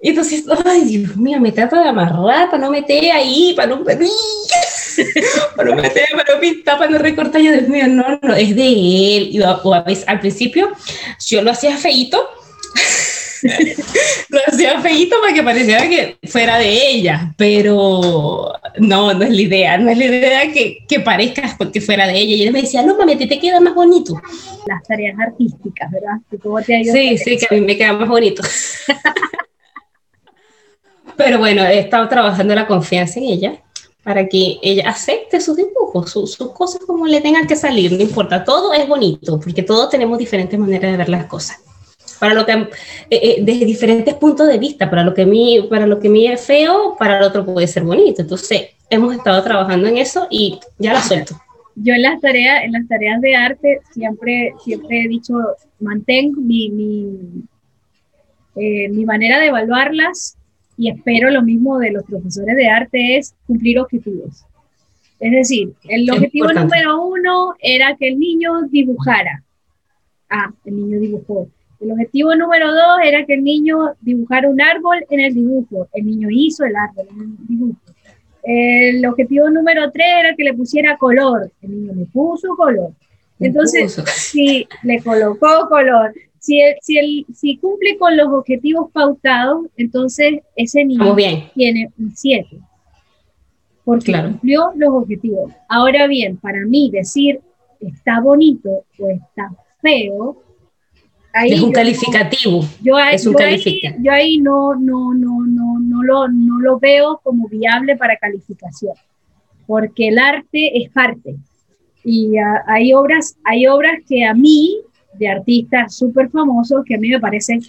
Y 0.00 0.10
entonces, 0.10 0.44
ay, 0.64 0.84
Dios 0.84 1.16
mío, 1.16 1.40
me 1.40 1.50
trato 1.50 1.74
de 1.74 1.88
amarrar 1.88 2.48
para 2.50 2.58
no 2.62 2.70
meter 2.70 3.10
ahí, 3.10 3.52
para 3.56 3.66
no, 3.66 3.82
para 5.56 5.70
no 5.70 5.74
meter, 5.74 6.06
para 6.12 6.34
no 6.34 6.40
pintar, 6.40 6.78
para 6.78 6.90
no 6.92 6.98
recortar. 6.98 7.40
Yo, 7.40 7.50
Dios 7.50 7.68
mío, 7.68 7.88
no, 7.88 8.20
no, 8.22 8.34
es 8.34 8.54
de 8.54 8.68
él. 8.68 9.28
Y 9.32 9.42
a, 9.42 9.56
veces, 9.84 10.04
al 10.06 10.20
principio 10.20 10.70
yo 11.26 11.42
lo 11.42 11.50
hacía 11.50 11.76
feito 11.76 12.30
lo 14.28 14.40
hacía 14.46 14.80
feito 14.80 15.20
para 15.20 15.34
que 15.34 15.42
pareciera 15.42 15.88
que 15.88 16.18
fuera 16.28 16.58
de 16.58 16.90
ella, 16.90 17.34
pero 17.36 18.52
no, 18.80 19.14
no 19.14 19.24
es 19.24 19.30
la 19.30 19.40
idea, 19.40 19.78
no 19.78 19.90
es 19.90 19.98
la 19.98 20.04
idea 20.04 20.52
que, 20.52 20.84
que 20.88 21.00
parezca 21.00 21.56
que 21.72 21.80
fuera 21.80 22.06
de 22.06 22.18
ella. 22.18 22.36
Y 22.36 22.42
ella 22.42 22.52
me 22.52 22.62
decía, 22.62 22.82
no, 22.82 22.96
mami, 22.96 23.12
a 23.12 23.18
ti 23.18 23.26
te 23.26 23.38
queda 23.38 23.60
más 23.60 23.74
bonito. 23.74 24.20
Las 24.66 24.82
tareas 24.84 25.18
artísticas, 25.18 25.90
¿verdad? 25.90 26.18
sí, 26.84 27.18
sí, 27.18 27.38
que 27.38 27.46
a 27.50 27.58
mí 27.58 27.64
me 27.64 27.76
queda 27.76 27.92
más 27.92 28.08
bonito. 28.08 28.42
pero 31.16 31.38
bueno, 31.38 31.64
he 31.64 31.80
estado 31.80 32.08
trabajando 32.08 32.54
la 32.54 32.66
confianza 32.66 33.18
en 33.18 33.26
ella 33.26 33.62
para 34.02 34.28
que 34.28 34.58
ella 34.62 34.88
acepte 34.88 35.40
sus 35.40 35.56
dibujos, 35.56 36.10
sus, 36.10 36.32
sus, 36.32 36.52
cosas 36.52 36.80
como 36.86 37.06
le 37.06 37.20
tengan 37.20 37.46
que 37.46 37.56
salir, 37.56 37.92
no 37.92 38.00
importa, 38.00 38.44
todo 38.44 38.72
es 38.72 38.88
bonito, 38.88 39.38
porque 39.38 39.62
todos 39.62 39.90
tenemos 39.90 40.18
diferentes 40.18 40.58
maneras 40.58 40.92
de 40.92 40.96
ver 40.96 41.08
las 41.08 41.26
cosas 41.26 41.58
para 42.18 42.34
lo 42.34 42.44
que 42.44 42.52
eh, 42.52 42.68
eh, 43.10 43.36
desde 43.42 43.64
diferentes 43.64 44.14
puntos 44.14 44.48
de 44.48 44.58
vista, 44.58 44.88
para 44.90 45.04
lo 45.04 45.14
que 45.14 45.22
a 45.22 45.26
mí, 45.26 45.66
para 45.68 45.86
lo 45.86 45.98
que 46.00 46.08
a 46.08 46.10
mí 46.10 46.26
es 46.26 46.40
feo, 46.40 46.96
para 46.98 47.18
el 47.18 47.24
otro 47.24 47.44
puede 47.44 47.66
ser 47.66 47.84
bonito. 47.84 48.22
Entonces, 48.22 48.70
hemos 48.90 49.14
estado 49.14 49.42
trabajando 49.42 49.88
en 49.88 49.98
eso 49.98 50.26
y 50.30 50.58
ya 50.78 50.94
lo 50.94 51.00
suelto. 51.00 51.40
Yo 51.74 51.94
en 51.94 52.02
las 52.02 52.20
tareas, 52.20 52.64
en 52.64 52.72
las 52.72 52.88
tareas 52.88 53.20
de 53.20 53.36
arte 53.36 53.80
siempre, 53.92 54.52
siempre 54.64 55.04
he 55.04 55.08
dicho, 55.08 55.34
mantengo 55.78 56.40
mi, 56.40 56.70
mi, 56.70 57.44
eh, 58.56 58.88
mi 58.88 59.04
manera 59.04 59.38
de 59.38 59.46
evaluarlas 59.46 60.36
y 60.76 60.90
espero 60.90 61.30
lo 61.30 61.42
mismo 61.42 61.78
de 61.78 61.92
los 61.92 62.04
profesores 62.04 62.56
de 62.56 62.68
arte 62.68 63.16
es 63.16 63.34
cumplir 63.46 63.78
objetivos. 63.78 64.44
Es 65.20 65.32
decir, 65.32 65.72
el 65.88 66.08
objetivo 66.10 66.52
número 66.52 67.02
uno 67.04 67.54
era 67.60 67.96
que 67.96 68.08
el 68.08 68.18
niño 68.18 68.62
dibujara. 68.70 69.42
Ah, 70.30 70.52
el 70.64 70.76
niño 70.76 71.00
dibujó. 71.00 71.48
El 71.80 71.92
objetivo 71.92 72.34
número 72.34 72.72
dos 72.72 72.98
era 73.04 73.24
que 73.24 73.34
el 73.34 73.44
niño 73.44 73.94
dibujara 74.00 74.48
un 74.48 74.60
árbol 74.60 75.04
en 75.10 75.20
el 75.20 75.34
dibujo. 75.34 75.88
El 75.92 76.06
niño 76.06 76.28
hizo 76.30 76.64
el 76.64 76.74
árbol 76.74 77.06
en 77.10 77.20
el 77.20 77.46
dibujo. 77.46 77.80
El 78.42 79.06
objetivo 79.06 79.50
número 79.50 79.90
tres 79.92 80.06
era 80.20 80.34
que 80.34 80.44
le 80.44 80.54
pusiera 80.54 80.96
color. 80.96 81.50
El 81.62 81.70
niño 81.70 81.92
le 81.94 82.06
puso 82.06 82.56
color. 82.56 82.92
Entonces, 83.38 83.94
si 84.16 84.66
le 84.82 85.00
colocó 85.02 85.68
color, 85.68 86.12
si, 86.40 86.60
si, 86.80 87.26
si 87.32 87.56
cumple 87.58 87.96
con 87.98 88.16
los 88.16 88.28
objetivos 88.28 88.90
pautados, 88.90 89.66
entonces 89.76 90.40
ese 90.56 90.84
niño 90.84 91.14
tiene 91.54 91.90
un 91.98 92.16
7. 92.16 92.58
porque 93.84 94.12
cumplió 94.12 94.72
los 94.74 94.90
objetivos. 94.90 95.52
Ahora 95.68 96.06
bien, 96.06 96.36
para 96.36 96.60
mí 96.66 96.90
decir 96.90 97.40
está 97.80 98.20
bonito 98.20 98.84
o 98.98 99.08
está 99.08 99.52
feo, 99.80 100.42
ahí 101.32 101.52
es 101.52 101.60
un 101.60 101.72
calificativo. 101.72 102.64
Yo, 102.82 102.96
ahí, 102.96 103.14
es 103.14 103.26
un 103.26 103.36
yo 104.00 104.12
ahí, 104.12 104.38
no, 104.38 104.74
no, 104.74 105.14
no, 105.14 105.44
no, 105.46 105.78
no, 105.80 106.02
lo, 106.02 106.28
no 106.28 106.60
lo 106.60 106.78
veo 106.78 107.20
como 107.22 107.48
viable 107.48 107.96
para 107.96 108.16
calificación, 108.16 108.94
porque 109.66 110.08
el 110.08 110.18
arte 110.18 110.82
es 110.82 110.90
arte. 110.94 111.36
Y 112.04 112.32
hay, 112.66 112.94
obras, 112.94 113.36
hay 113.44 113.66
obras 113.66 114.00
que 114.08 114.24
a 114.24 114.32
mí, 114.32 114.80
de 115.14 115.28
artistas 115.28 115.94
súper 115.94 116.30
famosos, 116.30 116.82
que 116.86 116.94
a 116.94 116.98
mí 116.98 117.10
me 117.10 117.20
parecen 117.20 117.60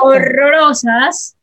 horrorosas. 0.00 1.36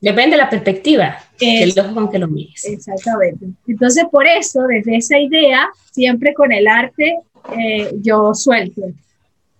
Depende 0.00 0.36
de 0.36 0.42
la 0.42 0.50
perspectiva, 0.50 1.16
el 1.40 1.72
ojo 1.78 1.94
con 1.94 2.10
que 2.10 2.18
lo 2.18 2.28
mires. 2.28 2.64
Exactamente. 2.66 3.46
Entonces, 3.66 4.04
por 4.10 4.26
eso, 4.26 4.62
desde 4.68 4.96
esa 4.96 5.18
idea, 5.18 5.68
siempre 5.92 6.34
con 6.34 6.52
el 6.52 6.66
arte, 6.66 7.16
eh, 7.58 7.90
yo 8.02 8.34
suelto. 8.34 8.82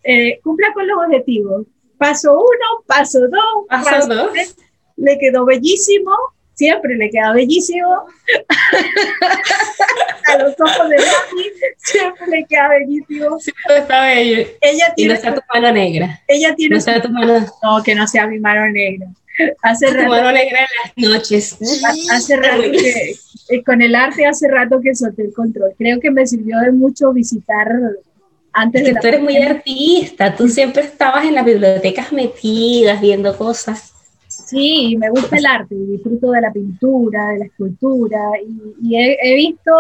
Eh, 0.05 0.39
cumpla 0.43 0.73
con 0.75 0.87
los 0.87 0.99
objetivos. 0.99 1.67
Paso 1.99 2.35
uno, 2.35 2.85
paso 2.87 3.21
dos, 3.21 3.67
paso, 3.69 4.07
dos. 4.07 4.31
le 4.97 5.19
quedó 5.19 5.47
bellísimo, 5.47 6.13
siempre 6.55 6.97
le 6.97 7.11
queda 7.11 7.33
bellísimo. 7.33 7.89
a 10.27 10.39
los 10.39 10.55
ojos 10.61 10.89
de 10.89 10.97
Dani 10.97 11.45
siempre 11.79 12.27
le 12.27 12.45
queda 12.47 12.69
bellísimo. 12.69 13.39
Siempre 13.41 13.79
está 13.79 14.03
bello. 14.03 14.49
Ella 14.61 14.93
tiene, 14.95 15.15
y 15.15 15.17
no 15.17 15.21
sea 15.21 15.35
tu 15.35 15.41
mano 15.53 15.73
negra. 15.73 16.23
Ella 16.29 16.55
tiene. 16.55 16.77
No 16.77 16.81
sea 16.81 17.03
tu 17.03 17.09
mano. 17.09 17.47
No, 17.63 17.83
que 17.83 17.95
no 17.95 18.07
sea 18.07 18.27
mi 18.27 18.39
mano 18.39 18.71
negra. 18.71 19.07
Hace 19.63 19.89
tu 19.89 20.07
mano 20.07 20.33
negra 20.33 20.61
en 20.61 21.07
las 21.07 21.13
noches. 21.13 21.59
Hace 22.11 22.37
rato 22.37 22.63
que, 22.63 23.17
eh, 23.49 23.65
con 23.65 23.83
el 23.83 23.95
arte 23.95 24.27
hace 24.27 24.49
rato 24.49 24.81
que 24.81 24.95
solté 24.95 25.23
el 25.23 25.33
control. 25.33 25.75
Creo 25.77 26.01
que 26.01 26.11
me 26.11 26.27
sirvió 26.27 26.59
de 26.61 26.73
mucho 26.73 27.13
visitar 27.13 27.69
antes 28.55 28.85
de 28.85 28.95
Tú 28.95 29.07
eres 29.09 29.21
muy 29.21 29.37
artista, 29.37 30.35
tú 30.35 30.49
siempre 30.49 30.85
estabas 30.85 31.25
en 31.25 31.35
las 31.35 31.45
bibliotecas 31.45 32.13
metidas, 32.13 33.01
viendo 33.01 33.37
cosas. 33.37 33.93
Sí, 34.29 34.97
me 34.99 35.11
gusta 35.11 35.37
el 35.37 35.47
arte, 35.47 35.75
disfruto 35.75 36.31
de 36.31 36.41
la 36.41 36.53
pintura, 36.53 37.31
de 37.31 37.39
la 37.41 37.45
escultura, 37.47 38.19
y, 38.81 38.97
he, 38.97 39.35
visto 39.35 39.73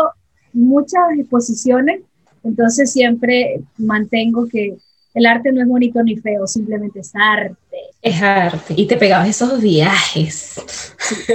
muchas 0.52 1.02
exposiciones, 1.18 2.00
entonces 2.42 2.90
siempre 2.92 3.60
mantengo 3.78 4.46
que 4.48 4.76
el 5.14 5.26
arte 5.26 5.52
no 5.52 5.62
es 5.62 5.68
bonito 5.68 6.02
ni 6.02 6.16
feo, 6.16 6.46
simplemente 6.46 7.00
es 7.00 7.12
arte. 7.14 7.56
Es 8.02 8.20
arte, 8.20 8.74
y 8.76 8.86
te 8.86 8.96
pegabas 8.96 9.28
esos 9.28 9.60
viajes. 9.60 10.56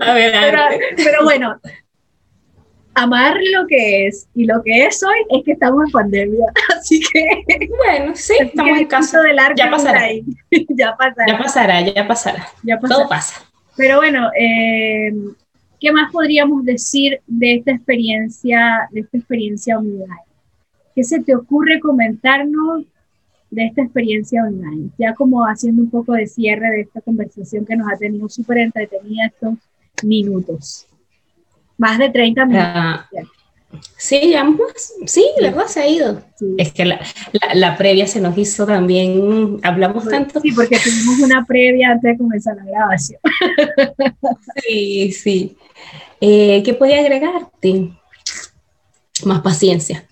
A 0.00 0.14
ver, 0.14 0.32
pero, 0.32 0.62
pero 0.96 1.24
bueno, 1.24 1.60
amar 2.94 3.36
lo 3.52 3.66
que 3.66 4.06
es 4.06 4.28
y 4.34 4.44
lo 4.44 4.62
que 4.62 4.86
es 4.86 5.02
hoy 5.02 5.38
es 5.38 5.44
que 5.44 5.52
estamos 5.52 5.84
en 5.86 5.90
pandemia. 5.90 6.46
Así 6.76 7.00
que, 7.00 7.68
bueno, 7.68 8.12
sí, 8.14 8.34
estamos 8.40 8.78
en 8.78 8.86
caso 8.86 9.20
del 9.22 9.38
arte. 9.38 9.62
Ya 9.62 9.70
pasará. 9.70 10.08
ya 10.68 10.96
pasará. 10.96 11.26
Ya 11.26 11.38
pasará, 11.38 11.80
ya 11.80 12.08
pasará. 12.08 12.48
Ya 12.62 12.78
Todo 12.78 13.08
pasa. 13.08 13.42
Pero 13.76 13.96
bueno, 13.96 14.30
eh, 14.38 15.12
¿qué 15.80 15.92
más 15.92 16.12
podríamos 16.12 16.64
decir 16.64 17.20
de 17.26 17.54
esta 17.54 17.72
experiencia, 17.72 18.88
de 18.90 19.00
esta 19.00 19.16
experiencia 19.16 19.78
online? 19.78 20.22
¿Qué 20.94 21.04
se 21.04 21.20
te 21.22 21.34
ocurre 21.34 21.80
comentarnos 21.80 22.84
de 23.50 23.66
esta 23.66 23.82
experiencia 23.82 24.42
online? 24.44 24.90
Ya 24.98 25.14
como 25.14 25.44
haciendo 25.44 25.82
un 25.82 25.90
poco 25.90 26.12
de 26.12 26.26
cierre 26.26 26.70
de 26.70 26.80
esta 26.82 27.00
conversación 27.00 27.64
que 27.64 27.76
nos 27.76 27.90
ha 27.90 27.96
tenido 27.96 28.28
súper 28.28 28.58
entretenida 28.58 29.26
estos 29.26 29.54
minutos. 30.04 30.86
Más 31.82 31.98
de 31.98 32.10
30 32.10 32.46
minutos. 32.46 33.06
sí, 33.96 34.30
ya 34.30 34.44
más, 34.44 34.92
sí, 35.04 35.26
la 35.40 35.50
verdad 35.50 35.66
se 35.66 35.80
ha 35.80 35.88
ido. 35.88 36.22
Es 36.56 36.72
que 36.72 36.84
la, 36.84 37.00
la, 37.54 37.76
previa 37.76 38.06
se 38.06 38.20
nos 38.20 38.38
hizo 38.38 38.64
también, 38.64 39.58
hablamos 39.64 40.08
tanto. 40.08 40.40
Sí, 40.40 40.52
porque 40.52 40.78
tuvimos 40.78 41.18
una 41.18 41.44
previa 41.44 41.90
antes 41.90 42.12
de 42.12 42.18
comenzar 42.18 42.54
la 42.54 42.66
grabación. 42.66 43.18
sí, 44.64 45.10
sí. 45.10 45.56
Eh, 46.20 46.62
¿Qué 46.64 46.72
podía 46.72 47.00
agregarte? 47.00 47.90
Más 49.24 49.40
paciencia. 49.40 50.06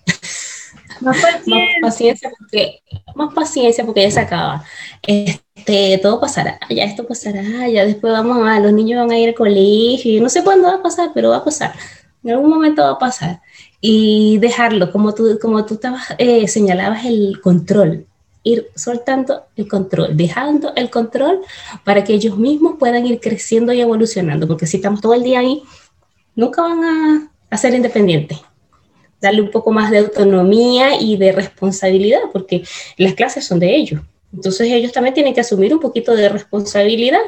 Más 1.01 1.17
paciencia. 1.19 1.55
más 1.55 1.91
paciencia 1.91 2.31
porque, 2.37 2.83
más 3.15 3.33
paciencia 3.33 3.85
porque 3.85 4.03
ya 4.03 4.11
se 4.11 4.19
acaba. 4.19 4.63
Este, 5.01 5.99
todo 6.01 6.19
pasará, 6.19 6.59
ya 6.69 6.83
esto 6.83 7.07
pasará, 7.07 7.67
ya 7.67 7.85
después 7.85 8.13
vamos 8.13 8.47
a, 8.47 8.59
los 8.59 8.71
niños 8.71 8.99
van 8.99 9.11
a 9.11 9.17
ir 9.17 9.29
al 9.29 9.35
colegio, 9.35 10.21
no 10.21 10.29
sé 10.29 10.43
cuándo 10.43 10.67
va 10.67 10.75
a 10.75 10.83
pasar, 10.83 11.11
pero 11.13 11.29
va 11.29 11.37
a 11.37 11.43
pasar. 11.43 11.73
En 12.23 12.31
algún 12.31 12.49
momento 12.49 12.83
va 12.83 12.91
a 12.91 12.99
pasar. 12.99 13.41
Y 13.81 14.37
dejarlo, 14.37 14.91
como 14.91 15.13
tú, 15.13 15.39
como 15.41 15.65
tú 15.65 15.73
estabas, 15.75 16.03
eh, 16.19 16.47
señalabas 16.47 17.05
el 17.05 17.41
control, 17.41 18.05
ir 18.43 18.67
soltando 18.75 19.45
el 19.55 19.67
control, 19.67 20.15
dejando 20.15 20.73
el 20.75 20.91
control 20.91 21.41
para 21.83 22.03
que 22.03 22.13
ellos 22.13 22.37
mismos 22.37 22.75
puedan 22.77 23.05
ir 23.07 23.19
creciendo 23.19 23.73
y 23.73 23.81
evolucionando, 23.81 24.47
porque 24.47 24.67
si 24.67 24.77
estamos 24.77 25.01
todo 25.01 25.15
el 25.15 25.23
día 25.23 25.39
ahí, 25.39 25.63
nunca 26.35 26.61
van 26.61 26.83
a, 26.83 27.31
a 27.49 27.57
ser 27.57 27.73
independientes 27.73 28.39
darle 29.21 29.41
un 29.41 29.51
poco 29.51 29.71
más 29.71 29.91
de 29.91 29.99
autonomía 29.99 30.99
y 30.99 31.15
de 31.15 31.31
responsabilidad, 31.31 32.21
porque 32.33 32.63
las 32.97 33.13
clases 33.13 33.45
son 33.45 33.59
de 33.59 33.75
ellos. 33.75 34.01
Entonces 34.33 34.67
ellos 34.71 34.91
también 34.91 35.13
tienen 35.13 35.33
que 35.33 35.41
asumir 35.41 35.73
un 35.73 35.79
poquito 35.79 36.15
de 36.15 36.29
responsabilidad. 36.29 37.19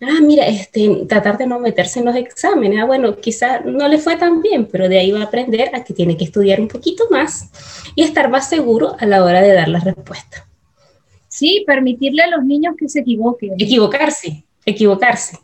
Ah, 0.00 0.20
mira, 0.20 0.46
este, 0.46 1.06
tratar 1.08 1.38
de 1.38 1.46
no 1.46 1.58
meterse 1.58 2.00
en 2.00 2.06
los 2.06 2.16
exámenes. 2.16 2.80
Ah, 2.80 2.84
bueno, 2.84 3.16
quizá 3.16 3.60
no 3.60 3.88
le 3.88 3.98
fue 3.98 4.16
tan 4.16 4.42
bien, 4.42 4.66
pero 4.66 4.88
de 4.88 4.98
ahí 4.98 5.10
va 5.10 5.20
a 5.20 5.24
aprender 5.24 5.70
a 5.74 5.82
que 5.82 5.94
tiene 5.94 6.16
que 6.16 6.24
estudiar 6.24 6.60
un 6.60 6.68
poquito 6.68 7.04
más 7.10 7.50
y 7.94 8.02
estar 8.02 8.28
más 8.28 8.48
seguro 8.48 8.96
a 8.98 9.06
la 9.06 9.24
hora 9.24 9.40
de 9.40 9.52
dar 9.52 9.68
la 9.68 9.80
respuesta. 9.80 10.46
Sí, 11.28 11.64
permitirle 11.66 12.22
a 12.22 12.28
los 12.28 12.44
niños 12.44 12.74
que 12.78 12.88
se 12.88 13.00
equivoquen. 13.00 13.54
Equivocarse, 13.58 14.44
equivocarse. 14.64 15.38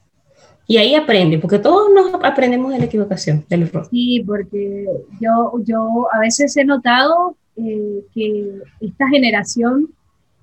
Y 0.70 0.76
ahí 0.76 0.94
aprende, 0.94 1.36
porque 1.40 1.58
todos 1.58 1.92
nos 1.92 2.14
aprendemos 2.22 2.72
de 2.72 2.78
la 2.78 2.84
equivocación, 2.84 3.44
del 3.48 3.62
error. 3.62 3.88
Sí, 3.90 4.22
porque 4.24 4.86
yo, 5.20 5.52
yo 5.64 6.06
a 6.12 6.20
veces 6.20 6.56
he 6.56 6.64
notado 6.64 7.34
eh, 7.56 8.04
que 8.14 8.52
esta 8.80 9.08
generación 9.08 9.88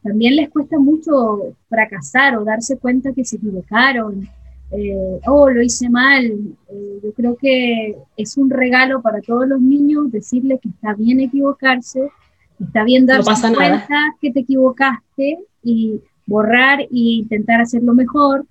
también 0.03 0.35
les 0.35 0.49
cuesta 0.49 0.77
mucho 0.79 1.55
fracasar 1.69 2.35
o 2.35 2.43
darse 2.43 2.77
cuenta 2.77 3.13
que 3.13 3.23
se 3.23 3.37
equivocaron. 3.37 4.27
Eh, 4.71 5.17
oh, 5.27 5.49
lo 5.49 5.61
hice 5.61 5.89
mal. 5.89 6.25
Eh, 6.25 6.99
yo 7.01 7.13
creo 7.13 7.37
que 7.37 7.95
es 8.17 8.35
un 8.35 8.49
regalo 8.49 9.01
para 9.01 9.21
todos 9.21 9.47
los 9.47 9.61
niños 9.61 10.11
decirles 10.11 10.59
que 10.61 10.67
está 10.67 10.93
bien 10.93 11.21
equivocarse, 11.21 12.11
está 12.59 12.83
bien 12.83 13.05
darse 13.05 13.31
cuenta 13.55 13.97
que 14.19 14.33
te 14.33 14.41
equivocaste 14.41 15.39
y 15.63 16.01
borrar 16.25 16.81
e 16.81 16.87
intentar 16.91 17.61
hacerlo 17.61 17.93
mejor. 17.93 18.45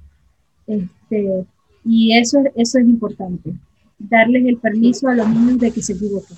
Este, 0.67 1.45
y 1.87 2.16
eso, 2.16 2.40
eso 2.57 2.79
es 2.79 2.85
importante, 2.85 3.53
darles 3.99 4.44
el 4.46 4.59
permiso 4.59 5.09
a 5.09 5.14
los 5.14 5.29
niños 5.29 5.59
de 5.59 5.70
que 5.70 5.83
se 5.83 5.92
equivoquen. 5.92 6.37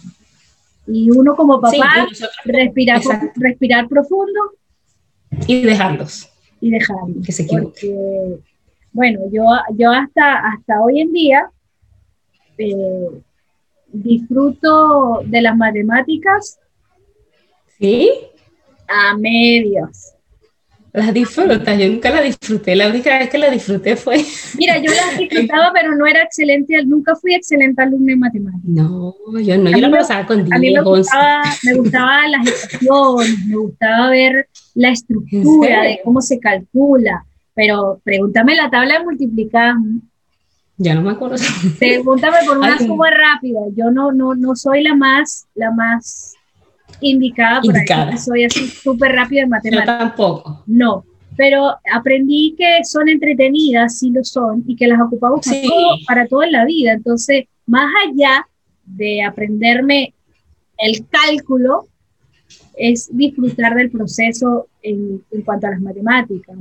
Y 0.87 1.11
uno 1.11 1.35
como 1.35 1.61
papá, 1.61 2.07
respirar, 2.45 3.01
respirar 3.35 3.89
profundo. 3.89 4.53
Y 5.47 5.63
dejarlos. 5.63 6.29
Y 6.61 6.71
dejarlos. 6.71 7.25
Que 7.25 7.33
se 7.33 7.43
equivoquen. 7.43 8.43
bueno, 8.93 9.21
yo, 9.31 9.45
yo 9.77 9.91
hasta, 9.91 10.49
hasta 10.49 10.83
hoy 10.83 11.01
en 11.01 11.13
día 11.13 11.51
eh, 12.59 13.23
disfruto 13.89 15.23
de 15.25 15.43
las 15.43 15.57
matemáticas. 15.57 16.59
¿Sí? 17.79 18.11
A 18.87 19.17
medios. 19.17 20.15
Las 20.93 21.13
disfrutas, 21.13 21.79
yo 21.79 21.89
nunca 21.89 22.11
la 22.11 22.23
disfruté, 22.23 22.75
la 22.75 22.89
única 22.89 23.19
vez 23.19 23.29
que 23.29 23.39
la 23.39 23.51
disfruté 23.51 23.95
fue... 23.95 24.25
Mira, 24.57 24.79
yo 24.79 24.91
la 24.91 25.19
disfrutaba, 25.19 25.71
pero 25.73 25.95
no 25.95 26.07
era 26.07 26.23
excelente, 26.23 26.83
nunca 26.87 27.15
fui 27.15 27.35
excelente 27.35 27.83
alumna 27.83 28.13
en 28.13 28.19
matemáticas. 28.19 28.65
No, 28.65 29.15
yo 29.39 29.59
no, 29.59 29.71
yo 29.71 29.77
la 29.79 29.91
pasaba 29.91 30.27
con 30.27 30.45
10, 30.45 30.53
A 30.53 30.59
mí 30.59 30.73
me 30.73 30.81
gustaba, 30.83 31.43
me 31.63 31.75
gustaba 31.75 32.29
las 32.29 32.49
ecuaciones, 32.49 33.47
me 33.47 33.57
gustaba 33.57 34.11
ver 34.11 34.49
la 34.75 34.91
estructura 34.91 35.83
de 35.83 36.01
cómo 36.03 36.23
se 36.23 36.39
calcula, 36.41 37.25
pero 37.55 38.01
pregúntame 38.03 38.57
la 38.57 38.71
tabla 38.71 38.99
de 38.99 39.05
multiplicar. 39.05 39.75
Ya 40.79 40.95
no 40.95 41.03
me 41.03 41.11
acuerdo. 41.11 41.37
Pregúntame 41.79 42.39
por 42.47 42.57
una 42.57 42.79
suma 42.79 43.11
rápida, 43.11 43.61
yo 43.77 43.91
no, 43.91 44.13
no, 44.13 44.35
no 44.35 44.57
soy 44.57 44.83
la 44.83 44.95
más, 44.95 45.47
la 45.55 45.71
más 45.71 46.38
indicada, 47.01 47.61
para 47.63 48.17
soy 48.17 48.45
así 48.45 48.67
súper 48.67 49.13
rápida 49.13 49.43
en 49.43 49.49
matemáticas. 49.51 49.87
Yo 49.87 49.99
tampoco. 49.99 50.63
No, 50.67 51.05
pero 51.37 51.77
aprendí 51.93 52.55
que 52.59 52.85
son 52.85 53.09
entretenidas, 53.09 53.99
sí 53.99 54.11
lo 54.11 54.25
son, 54.25 54.65
y 54.67 54.77
que 54.77 54.89
las 54.89 55.01
ocupamos 55.01 55.47
para, 55.47 55.63
todo, 55.63 55.97
para 56.07 56.27
toda 56.27 56.51
la 56.51 56.65
vida. 56.65 56.93
Entonces, 56.93 57.45
más 57.67 57.91
allá 58.07 58.47
de 58.85 59.23
aprenderme 59.23 60.15
el 60.79 61.07
cálculo, 61.09 61.89
es 62.79 63.09
disfrutar 63.13 63.75
del 63.75 63.91
proceso 63.91 64.69
en, 64.83 65.23
en 65.31 65.43
cuanto 65.43 65.67
a 65.67 65.71
las 65.71 65.81
matemáticas. 65.81 66.57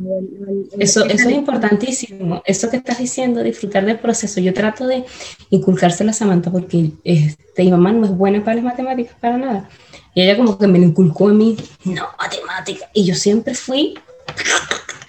eso, 0.80 1.06
eso 1.06 1.30
es 1.30 1.36
importantísimo. 1.36 2.42
Eso 2.46 2.70
que 2.70 2.78
estás 2.78 2.98
diciendo, 2.98 3.44
disfrutar 3.44 3.86
del 3.86 4.00
proceso. 4.00 4.40
Yo 4.40 4.54
trato 4.54 4.88
de 4.88 5.06
inculcárselo 5.52 6.10
a 6.10 6.13
Samantha 6.13 6.52
porque 6.52 6.92
este, 7.04 7.63
mi 7.63 7.72
mamá 7.72 7.92
no 7.92 8.06
es 8.06 8.12
buena 8.12 8.44
para 8.44 8.56
las 8.56 8.66
matemáticas, 8.66 9.16
para 9.20 9.38
nada. 9.38 9.70
Y 10.17 10.23
ella 10.23 10.36
como 10.36 10.58
que 10.58 10.65
me 10.65 10.80
lo 10.80 10.86
inculcó 10.86 11.30
a 11.30 11.32
mí, 11.32 11.56
no, 11.84 12.08
matemáticas. 12.17 12.89
Y 12.91 13.06
yo 13.06 13.13
siempre 13.13 13.53
fui, 13.53 13.93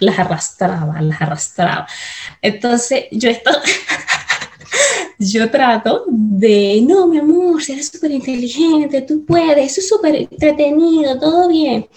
las 0.01 0.19
arrastraba, 0.19 1.01
las 1.01 1.23
arrastraba. 1.23 1.89
Entonces 2.43 3.07
yo 3.11 3.31
esto 3.31 3.51
yo 5.19 5.51
trato 5.51 6.05
de, 6.09 6.85
no, 6.87 7.07
mi 7.07 7.17
amor, 7.17 7.63
si 7.63 7.73
eres 7.73 7.89
súper 7.89 8.11
inteligente, 8.11 9.01
tú 9.01 9.25
puedes, 9.25 9.73
eso 9.73 9.81
es 9.81 9.89
súper 9.89 10.15
entretenido, 10.15 11.19
todo 11.19 11.49
bien. 11.49 11.89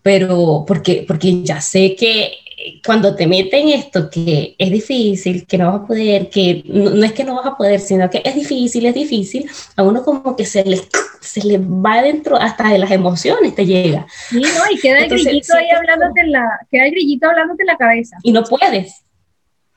Pero 0.00 0.64
porque, 0.64 1.04
porque 1.04 1.42
ya 1.42 1.60
sé 1.60 1.96
que 1.96 2.41
cuando 2.84 3.14
te 3.14 3.26
meten 3.26 3.68
esto, 3.68 4.10
que 4.10 4.54
es 4.58 4.70
difícil, 4.70 5.46
que 5.46 5.58
no 5.58 5.72
vas 5.72 5.82
a 5.82 5.86
poder, 5.86 6.28
que 6.28 6.62
no, 6.66 7.04
es 7.04 7.12
que 7.12 7.24
no 7.24 7.36
vas 7.36 7.46
a 7.46 7.56
poder, 7.56 7.80
sino 7.80 8.08
que 8.10 8.22
es 8.24 8.34
difícil, 8.34 8.86
es 8.86 8.94
difícil, 8.94 9.50
a 9.76 9.82
uno 9.82 10.02
como 10.02 10.36
que 10.36 10.44
se 10.44 10.64
le, 10.64 10.80
se 11.20 11.44
le 11.44 11.58
va 11.58 11.94
adentro 11.94 12.36
hasta 12.36 12.68
de 12.68 12.78
las 12.78 12.90
emociones, 12.90 13.54
te 13.54 13.66
llega. 13.66 14.06
Sí, 14.28 14.40
no, 14.40 14.70
y 14.70 14.78
queda 14.78 14.98
el 14.98 15.08
grillito 15.08 15.54
ahí 15.56 15.70
hablándote 15.70 16.20
en 16.20 16.32
la, 16.32 16.48
queda 16.70 16.86
el 16.86 16.90
grillito 16.92 17.28
hablándote 17.28 17.62
en 17.62 17.66
la 17.66 17.76
cabeza. 17.76 18.16
Y 18.22 18.32
no 18.32 18.44
puedes. 18.44 19.02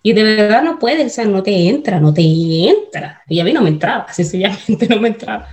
Y 0.04 0.14
de 0.14 0.24
verdad 0.24 0.62
no 0.62 0.78
puede, 0.78 1.06
o 1.06 1.10
sea, 1.10 1.26
no 1.26 1.42
te 1.42 1.68
entra, 1.68 2.00
no 2.00 2.14
te 2.14 2.22
entra. 2.22 3.24
Y 3.28 3.40
a 3.40 3.44
mí 3.44 3.54
no 3.54 3.62
me 3.62 3.70
entraba, 3.70 4.06
sencillamente 4.14 4.88
no 4.88 5.00
me 5.00 5.10
entraba. 5.10 5.48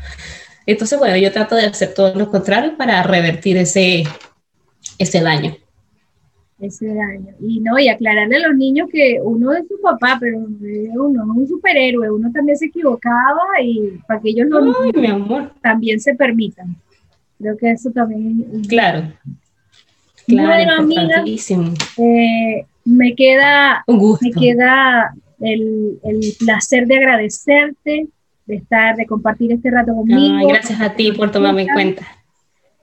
Entonces, 0.67 0.99
bueno, 0.99 1.17
yo 1.17 1.33
trato 1.33 1.55
de 1.55 1.67
hacer 1.67 1.95
todo 1.95 2.15
lo 2.15 2.31
contrario 2.31 2.77
para 2.77 3.03
revertir 3.03 3.57
ese, 3.57 4.05
ese 4.99 5.21
daño. 5.21 5.57
Ese 6.63 6.87
daño. 6.87 7.35
Y 7.41 7.59
no, 7.59 7.77
y 7.77 7.89
aclararle 7.89 8.37
a 8.37 8.49
los 8.49 8.57
niños 8.57 8.89
que 8.89 9.19
uno 9.21 9.53
es 9.53 9.67
su 9.67 9.81
papá, 9.81 10.17
pero 10.21 10.39
uno 10.39 11.23
es 11.23 11.39
un 11.39 11.49
superhéroe, 11.49 12.09
uno 12.09 12.31
también 12.31 12.57
se 12.57 12.67
equivocaba 12.67 13.61
y 13.61 13.99
para 14.07 14.21
que 14.21 14.29
ellos 14.29 14.47
Ay, 14.81 14.93
mi 14.95 15.09
amor. 15.09 15.51
también 15.61 15.99
se 15.99 16.15
permitan. 16.15 16.77
Creo 17.41 17.57
que 17.57 17.73
eso 17.73 17.91
también. 17.91 18.63
Claro. 18.69 19.13
Claro, 20.25 20.87
bueno, 20.87 21.27
eh, 21.99 22.65
me 22.85 23.15
queda, 23.17 23.85
me 23.89 24.31
queda 24.31 25.15
el, 25.41 25.99
el, 26.05 26.21
placer 26.39 26.87
de 26.87 26.97
agradecerte, 26.97 28.07
de 28.47 28.55
estar, 28.55 28.95
de 28.95 29.07
compartir 29.07 29.51
este 29.51 29.69
rato 29.69 29.97
conmigo. 29.97 30.49
gracias 30.49 30.81
a 30.81 30.95
ti 30.95 31.11
por 31.11 31.33
tomarme 31.33 31.63
en 31.63 31.69
cuenta. 31.69 32.07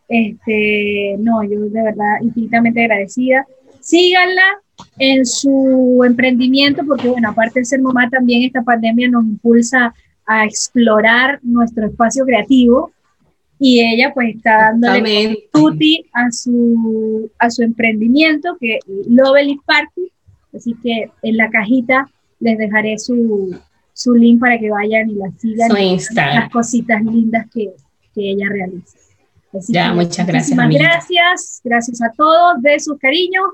Este, 0.09 1.15
no, 1.19 1.43
yo 1.43 1.61
de 1.61 1.83
verdad 1.83 2.17
infinitamente 2.21 2.81
agradecida. 2.81 3.45
Síganla 3.89 4.61
en 4.99 5.25
su 5.25 6.03
emprendimiento, 6.05 6.83
porque 6.85 7.07
bueno, 7.07 7.29
aparte 7.29 7.61
de 7.61 7.65
ser 7.65 7.81
mamá, 7.81 8.07
también 8.07 8.43
esta 8.43 8.61
pandemia 8.61 9.09
nos 9.09 9.23
impulsa 9.23 9.95
a 10.27 10.45
explorar 10.45 11.39
nuestro 11.41 11.87
espacio 11.87 12.23
creativo 12.23 12.91
y 13.57 13.81
ella 13.81 14.13
pues 14.13 14.35
está 14.35 14.73
dándole 14.75 15.49
tutti 15.51 16.05
a 16.13 16.31
su, 16.31 17.31
a 17.39 17.49
su 17.49 17.63
emprendimiento 17.63 18.55
que 18.59 18.77
Lovely 19.07 19.59
Party, 19.65 20.11
así 20.55 20.75
que 20.83 21.11
en 21.23 21.37
la 21.37 21.49
cajita 21.49 22.07
les 22.39 22.59
dejaré 22.59 22.99
su, 22.99 23.59
su 23.93 24.13
link 24.13 24.39
para 24.39 24.59
que 24.59 24.69
vayan 24.69 25.09
y 25.09 25.15
la 25.15 25.31
sigan, 25.39 25.71
las 26.15 26.49
cositas 26.51 27.03
lindas 27.03 27.47
que, 27.51 27.71
que 28.13 28.31
ella 28.31 28.45
realiza. 28.49 28.97
ya, 29.67 29.93
muchas 29.93 30.27
gracias. 30.27 30.55
Muchísimas 30.55 30.69
gracias, 30.69 31.61
gracias 31.63 32.01
a 32.03 32.11
todos, 32.15 32.61
de 32.61 32.79
sus 32.79 32.99
cariños, 32.99 33.45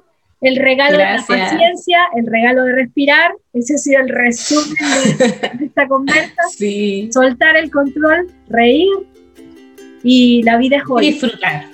el 0.42 0.56
regalo 0.58 0.98
de 0.98 1.04
la 1.04 1.24
paciencia, 1.28 2.00
el 2.16 2.28
regalo 2.28 2.64
de 2.64 2.74
respirar, 2.74 3.32
ese 3.54 3.76
ha 3.76 3.78
sido 3.78 4.02
el 4.02 4.10
resumen 4.10 4.76
de, 5.18 5.26
esta 5.66 5.88
conversa, 5.88 6.42
sí. 6.50 7.10
soltar 7.12 7.56
el 7.58 7.72
control, 7.72 8.28
reír 8.50 8.90
y 10.04 10.44
la 10.44 10.58
vida 10.58 10.78
es 10.78 10.84
hoy. 10.88 11.12
Disfrutar. 11.12 11.66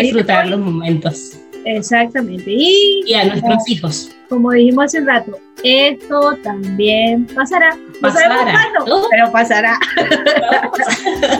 disfrutar 0.00 0.46
los 0.48 0.60
momentos. 0.60 1.38
Exactamente. 1.64 2.44
Y, 2.50 3.04
y 3.06 3.14
a 3.14 3.24
nuestros 3.24 3.68
hijos. 3.68 4.10
Como 4.28 4.50
dijimos 4.52 4.86
hace 4.86 5.00
un 5.00 5.06
rato, 5.06 5.38
esto 5.62 6.36
también 6.42 7.26
pasará. 7.26 7.76
Pasará. 8.00 8.44
No 8.86 9.04
pero 9.10 9.30
pasará. 9.30 9.78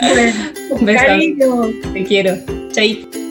bueno, 0.00 0.98
cariño. 0.98 1.70
Te 1.92 2.04
quiero. 2.04 2.36
Chaito. 2.70 3.25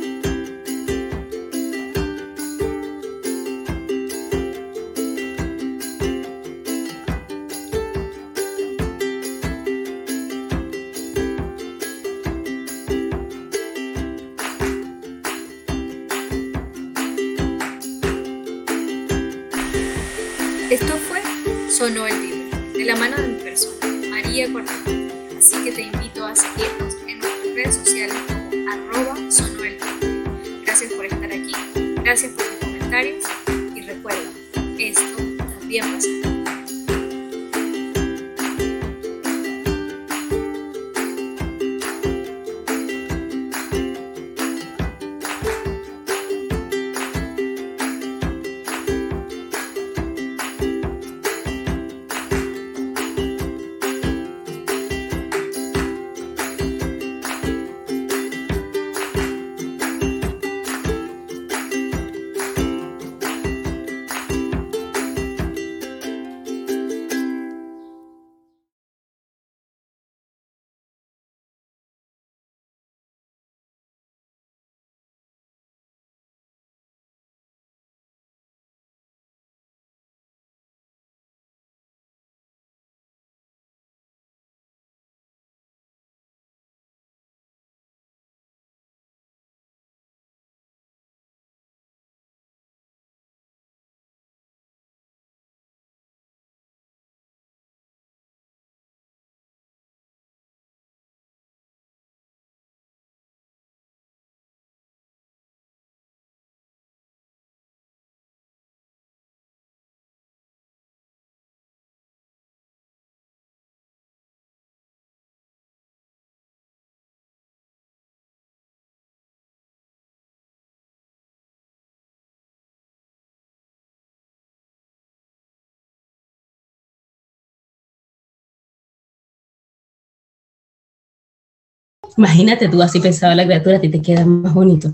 Imagínate 132.17 132.69
tú, 132.69 132.81
así 132.81 132.99
pensaba 132.99 133.35
la 133.35 133.45
criatura, 133.45 133.77
a 133.77 133.81
ti 133.81 133.89
te 133.89 134.01
queda 134.01 134.25
más 134.25 134.53
bonito. 134.53 134.93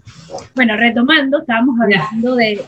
Bueno, 0.55 0.75
retomando, 0.77 1.39
estábamos 1.39 1.79
hablando 1.79 2.35
de, 2.35 2.61